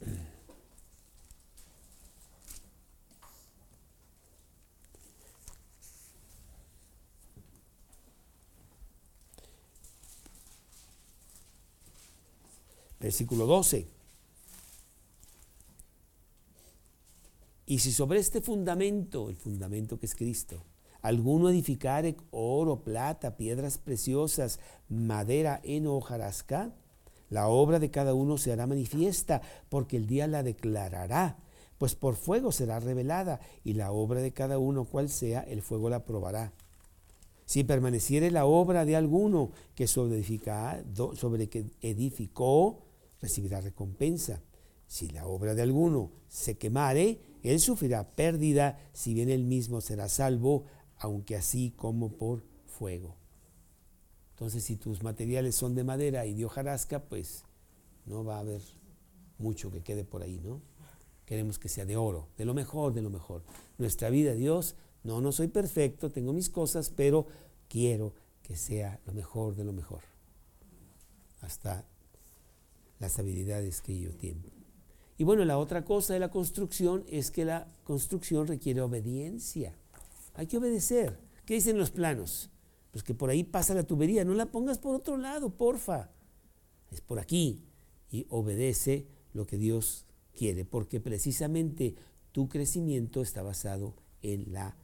[13.00, 13.88] Versículo 12.
[17.66, 20.64] Y si sobre este fundamento, el fundamento que es Cristo,
[21.02, 26.74] alguno edificare oro, plata, piedras preciosas, madera en hojarasca,
[27.30, 31.38] la obra de cada uno se hará manifiesta, porque el día la declarará,
[31.78, 35.88] pues por fuego será revelada, y la obra de cada uno, cual sea, el fuego
[35.88, 36.52] la probará.
[37.46, 40.24] Si permaneciere la obra de alguno que sobre,
[41.14, 42.89] sobre que edificó,
[43.20, 44.42] recibirá recompensa.
[44.86, 50.08] Si la obra de alguno se quemare, él sufrirá pérdida, si bien él mismo será
[50.08, 50.64] salvo,
[50.98, 53.16] aunque así como por fuego.
[54.32, 57.44] Entonces, si tus materiales son de madera y de hojarasca, pues
[58.06, 58.62] no va a haber
[59.38, 60.60] mucho que quede por ahí, ¿no?
[61.24, 63.42] Queremos que sea de oro, de lo mejor, de lo mejor.
[63.78, 67.26] Nuestra vida, Dios, no, no soy perfecto, tengo mis cosas, pero
[67.68, 70.00] quiero que sea lo mejor de lo mejor.
[71.40, 71.84] Hasta
[73.00, 74.48] las habilidades que yo tengo.
[75.18, 79.74] Y bueno, la otra cosa de la construcción es que la construcción requiere obediencia.
[80.34, 81.18] Hay que obedecer.
[81.44, 82.50] ¿Qué dicen los planos?
[82.92, 86.10] Pues que por ahí pasa la tubería, no la pongas por otro lado, porfa.
[86.90, 87.64] Es por aquí.
[88.10, 91.96] Y obedece lo que Dios quiere, porque precisamente
[92.32, 94.76] tu crecimiento está basado en la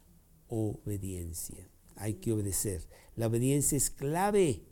[0.48, 1.68] obediencia.
[1.96, 2.86] Hay que obedecer.
[3.16, 4.62] La obediencia es clave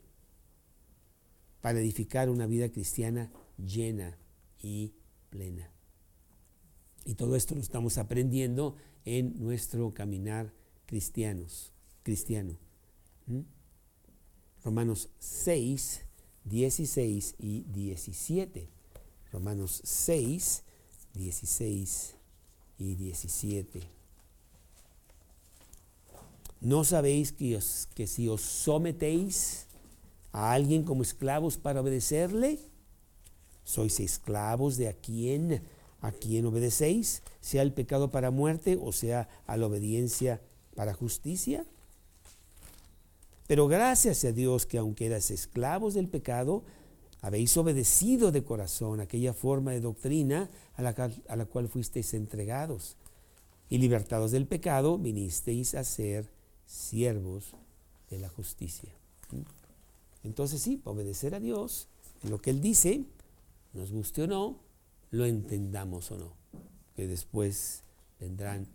[1.65, 4.19] para edificar una vida cristiana llena
[4.61, 4.93] y
[5.31, 5.71] plena.
[7.05, 10.53] Y todo esto lo estamos aprendiendo en nuestro caminar
[10.85, 12.55] cristianos, cristiano.
[13.25, 13.39] ¿Mm?
[14.63, 16.01] Romanos 6,
[16.43, 18.69] 16 y 17.
[19.31, 20.63] Romanos 6,
[21.15, 22.15] 16
[22.77, 23.81] y 17.
[26.61, 27.59] ¿No sabéis que,
[27.95, 29.65] que si os sometéis
[30.35, 32.59] a alguien como esclavos para obedecerle?
[33.63, 35.63] ¿Sois esclavos de a quién?
[36.01, 37.23] ¿A quién obedecéis?
[37.39, 40.41] ¿Sea el pecado para muerte o sea a la obediencia
[40.75, 41.65] para justicia?
[43.47, 46.63] Pero gracias a Dios que aunque eras esclavos del pecado,
[47.21, 52.97] habéis obedecido de corazón aquella forma de doctrina a la, a la cual fuisteis entregados.
[53.69, 56.29] Y libertados del pecado, vinisteis a ser
[56.65, 57.55] siervos
[58.09, 58.91] de la justicia.
[60.25, 61.87] Entonces sí, obedecer a Dios,
[62.23, 63.05] lo que Él dice,
[63.73, 64.59] nos guste o no,
[65.11, 66.33] lo entendamos o no,
[66.95, 67.83] que después
[68.19, 68.67] vendrán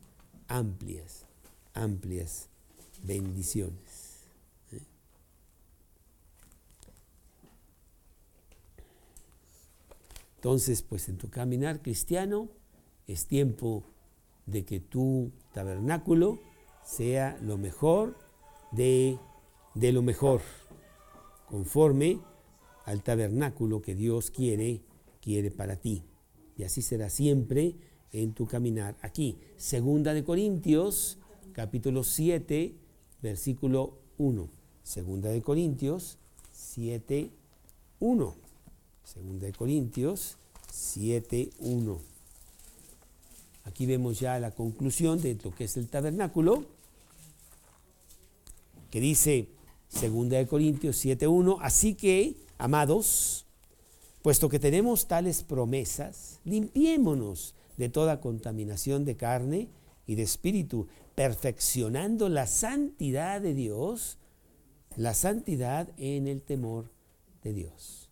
[0.47, 1.27] amplias,
[1.75, 2.49] amplias
[3.03, 4.21] bendiciones.
[4.71, 4.81] ¿eh?
[10.37, 12.49] Entonces, pues en tu caminar cristiano
[13.09, 13.83] es tiempo
[14.47, 16.39] de que tu tabernáculo
[16.85, 18.17] sea lo mejor
[18.71, 19.19] de,
[19.75, 20.43] de lo mejor
[21.51, 22.21] conforme
[22.85, 24.81] al tabernáculo que Dios quiere,
[25.21, 26.05] quiere para ti.
[26.57, 27.75] Y así será siempre
[28.13, 29.37] en tu caminar aquí.
[29.57, 31.19] Segunda de Corintios,
[31.53, 32.75] capítulo 7,
[33.23, 34.49] versículo 1.
[34.83, 36.19] Segunda de Corintios
[36.53, 37.31] 7,
[37.99, 38.35] 1.
[39.05, 40.37] Segunda de Corintios
[40.73, 42.01] 7, 1.
[43.65, 46.65] Aquí vemos ya la conclusión de lo que es el tabernáculo,
[48.91, 49.49] que dice,
[49.91, 51.59] Segunda de Corintios 7.1.
[51.61, 53.45] Así que, amados,
[54.23, 59.69] puesto que tenemos tales promesas, limpiémonos de toda contaminación de carne
[60.07, 64.17] y de espíritu, perfeccionando la santidad de Dios,
[64.97, 66.91] la santidad en el temor
[67.43, 68.09] de Dios.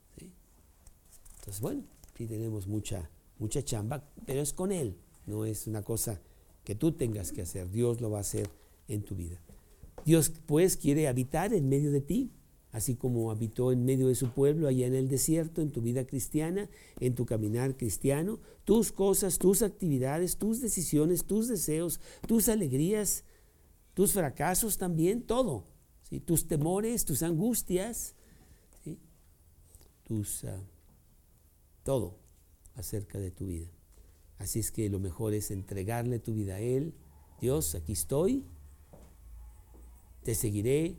[1.39, 1.85] Entonces, bueno,
[2.17, 3.09] sí tenemos mucha,
[3.39, 6.21] mucha chamba, pero es con Él, no es una cosa
[6.65, 8.51] que tú tengas que hacer, Dios lo va a hacer
[8.89, 9.41] en tu vida.
[10.05, 12.33] Dios pues quiere habitar en medio de ti.
[12.71, 16.07] así como habitó en medio de su pueblo allá en el desierto, en tu vida
[16.07, 16.69] cristiana,
[17.01, 23.25] en tu caminar cristiano, tus cosas, tus actividades, tus decisiones, tus deseos, tus alegrías,
[23.95, 25.67] tus fracasos también, todo,
[26.25, 28.15] tus temores, tus angustias,
[30.05, 30.63] tus, ah,
[31.83, 32.19] todo
[32.75, 33.69] acerca de tu vida.
[34.39, 36.95] Así es que lo mejor es entregarle tu vida a Él.
[37.41, 38.45] Dios, aquí estoy,
[40.29, 40.95] te seguiré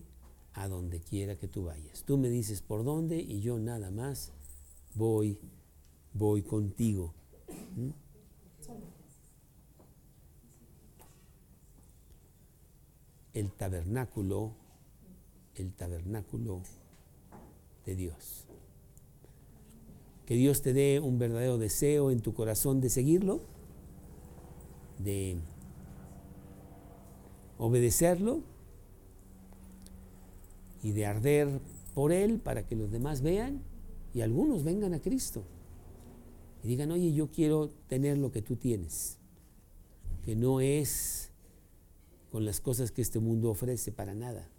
[0.54, 2.04] a donde quiera que tú vayas.
[2.04, 4.32] Tú me dices por dónde y yo nada más
[4.96, 5.38] voy,
[6.16, 7.14] voy contigo.
[7.76, 7.90] ¿Mm?
[13.36, 14.56] El tabernáculo,
[15.54, 16.64] el tabernáculo
[17.86, 18.48] de Dios.
[20.26, 23.42] Que Dios te dé un verdadero deseo en tu corazón de seguirlo,
[24.98, 25.38] de
[27.60, 28.58] obedecerlo
[30.82, 31.62] y de arder
[31.94, 33.62] por Él para que los demás vean
[34.14, 35.44] y algunos vengan a Cristo
[36.64, 39.18] y digan, oye, yo quiero tener lo que tú tienes,
[40.24, 41.32] que no es
[42.32, 44.50] con las cosas que este mundo ofrece para nada,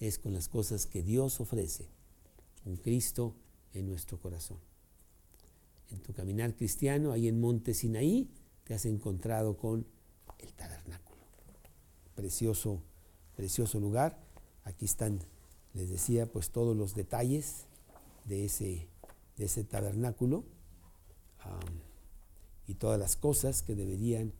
[0.00, 1.88] es con las cosas que Dios ofrece,
[2.64, 3.34] un Cristo
[3.72, 4.58] en nuestro corazón.
[5.90, 8.30] En tu caminar cristiano, ahí en Monte Sinaí,
[8.64, 9.86] te has encontrado con
[10.38, 11.20] el tabernáculo.
[12.14, 12.82] Precioso,
[13.36, 14.31] precioso lugar
[14.64, 15.20] Aquí están,
[15.74, 17.66] les decía, pues todos los detalles
[18.24, 18.88] de ese,
[19.36, 20.44] de tabernáculo
[22.66, 24.32] y todas las cosas que deberían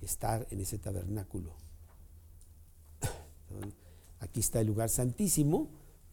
[0.00, 1.52] estar en ese tabernáculo.
[4.20, 5.68] Aquí está el lugar santísimo,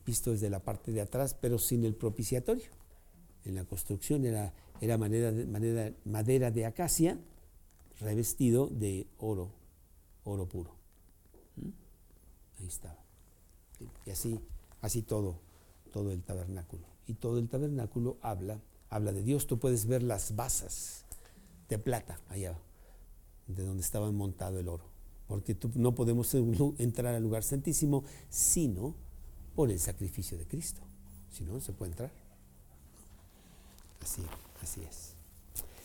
[0.06, 2.70] visto desde la parte de atrás, pero sin el propiciatorio.
[3.44, 7.18] En la construcción era, era madera de acacia
[8.00, 9.52] revestido de oro,
[10.24, 10.76] oro puro.
[11.56, 11.70] ¿Mm?
[12.60, 13.05] Ahí estaba.
[14.06, 14.40] Y así,
[14.82, 15.40] así todo,
[15.92, 16.84] todo el tabernáculo.
[17.08, 18.60] Y todo el tabernáculo habla,
[18.90, 19.48] habla de Dios.
[19.48, 21.06] Tú puedes ver las basas
[21.70, 22.58] de plata allá,
[23.48, 24.86] de donde estaba montado el oro.
[25.28, 26.34] Porque no podemos
[26.78, 28.96] entrar al lugar santísimo sino
[29.56, 30.82] por el sacrificio de Cristo.
[31.32, 32.12] Si no, no se puede entrar.
[34.02, 34.22] Así,
[34.62, 35.14] así es.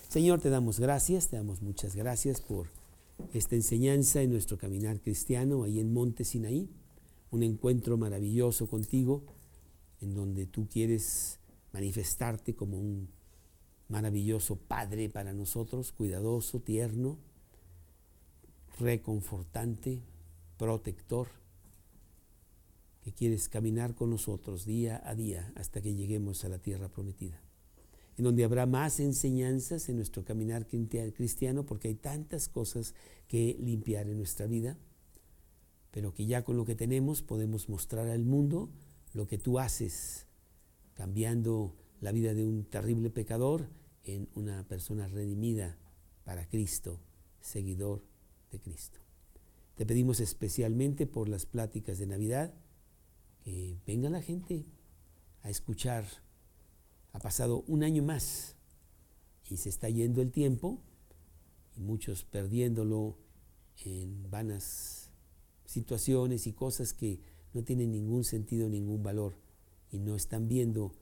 [0.08, 2.66] Señor, te damos gracias, te damos muchas gracias por
[3.32, 6.68] esta enseñanza en nuestro caminar cristiano ahí en Monte Sinaí
[7.30, 9.24] un encuentro maravilloso contigo,
[10.00, 11.38] en donde tú quieres
[11.72, 13.08] manifestarte como un
[13.88, 17.18] maravilloso Padre para nosotros, cuidadoso, tierno,
[18.78, 20.00] reconfortante,
[20.56, 21.28] protector,
[23.02, 27.40] que quieres caminar con nosotros día a día hasta que lleguemos a la tierra prometida,
[28.16, 32.94] en donde habrá más enseñanzas en nuestro caminar cristiano, porque hay tantas cosas
[33.26, 34.76] que limpiar en nuestra vida
[35.90, 38.70] pero que ya con lo que tenemos podemos mostrar al mundo
[39.12, 40.26] lo que tú haces,
[40.94, 43.68] cambiando la vida de un terrible pecador
[44.04, 45.78] en una persona redimida
[46.24, 47.00] para Cristo,
[47.40, 48.04] seguidor
[48.50, 49.00] de Cristo.
[49.74, 52.54] Te pedimos especialmente por las pláticas de Navidad,
[53.42, 54.66] que venga la gente
[55.42, 56.04] a escuchar.
[57.12, 58.56] Ha pasado un año más
[59.48, 60.82] y se está yendo el tiempo
[61.76, 63.16] y muchos perdiéndolo
[63.84, 64.99] en vanas
[65.70, 67.20] situaciones y cosas que
[67.54, 69.36] no tienen ningún sentido, ningún valor
[69.92, 70.92] y no están viendo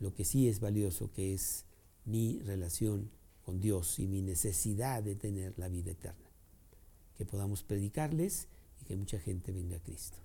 [0.00, 1.64] lo que sí es valioso, que es
[2.04, 3.10] mi relación
[3.44, 6.28] con Dios y mi necesidad de tener la vida eterna.
[7.16, 8.48] Que podamos predicarles
[8.80, 10.18] y que mucha gente venga a Cristo.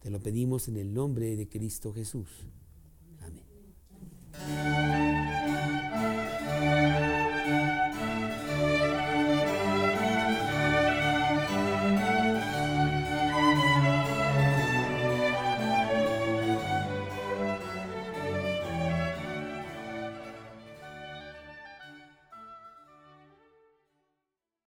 [0.00, 2.28] Te lo pedimos en el nombre de Cristo Jesús.
[3.20, 3.44] Amén.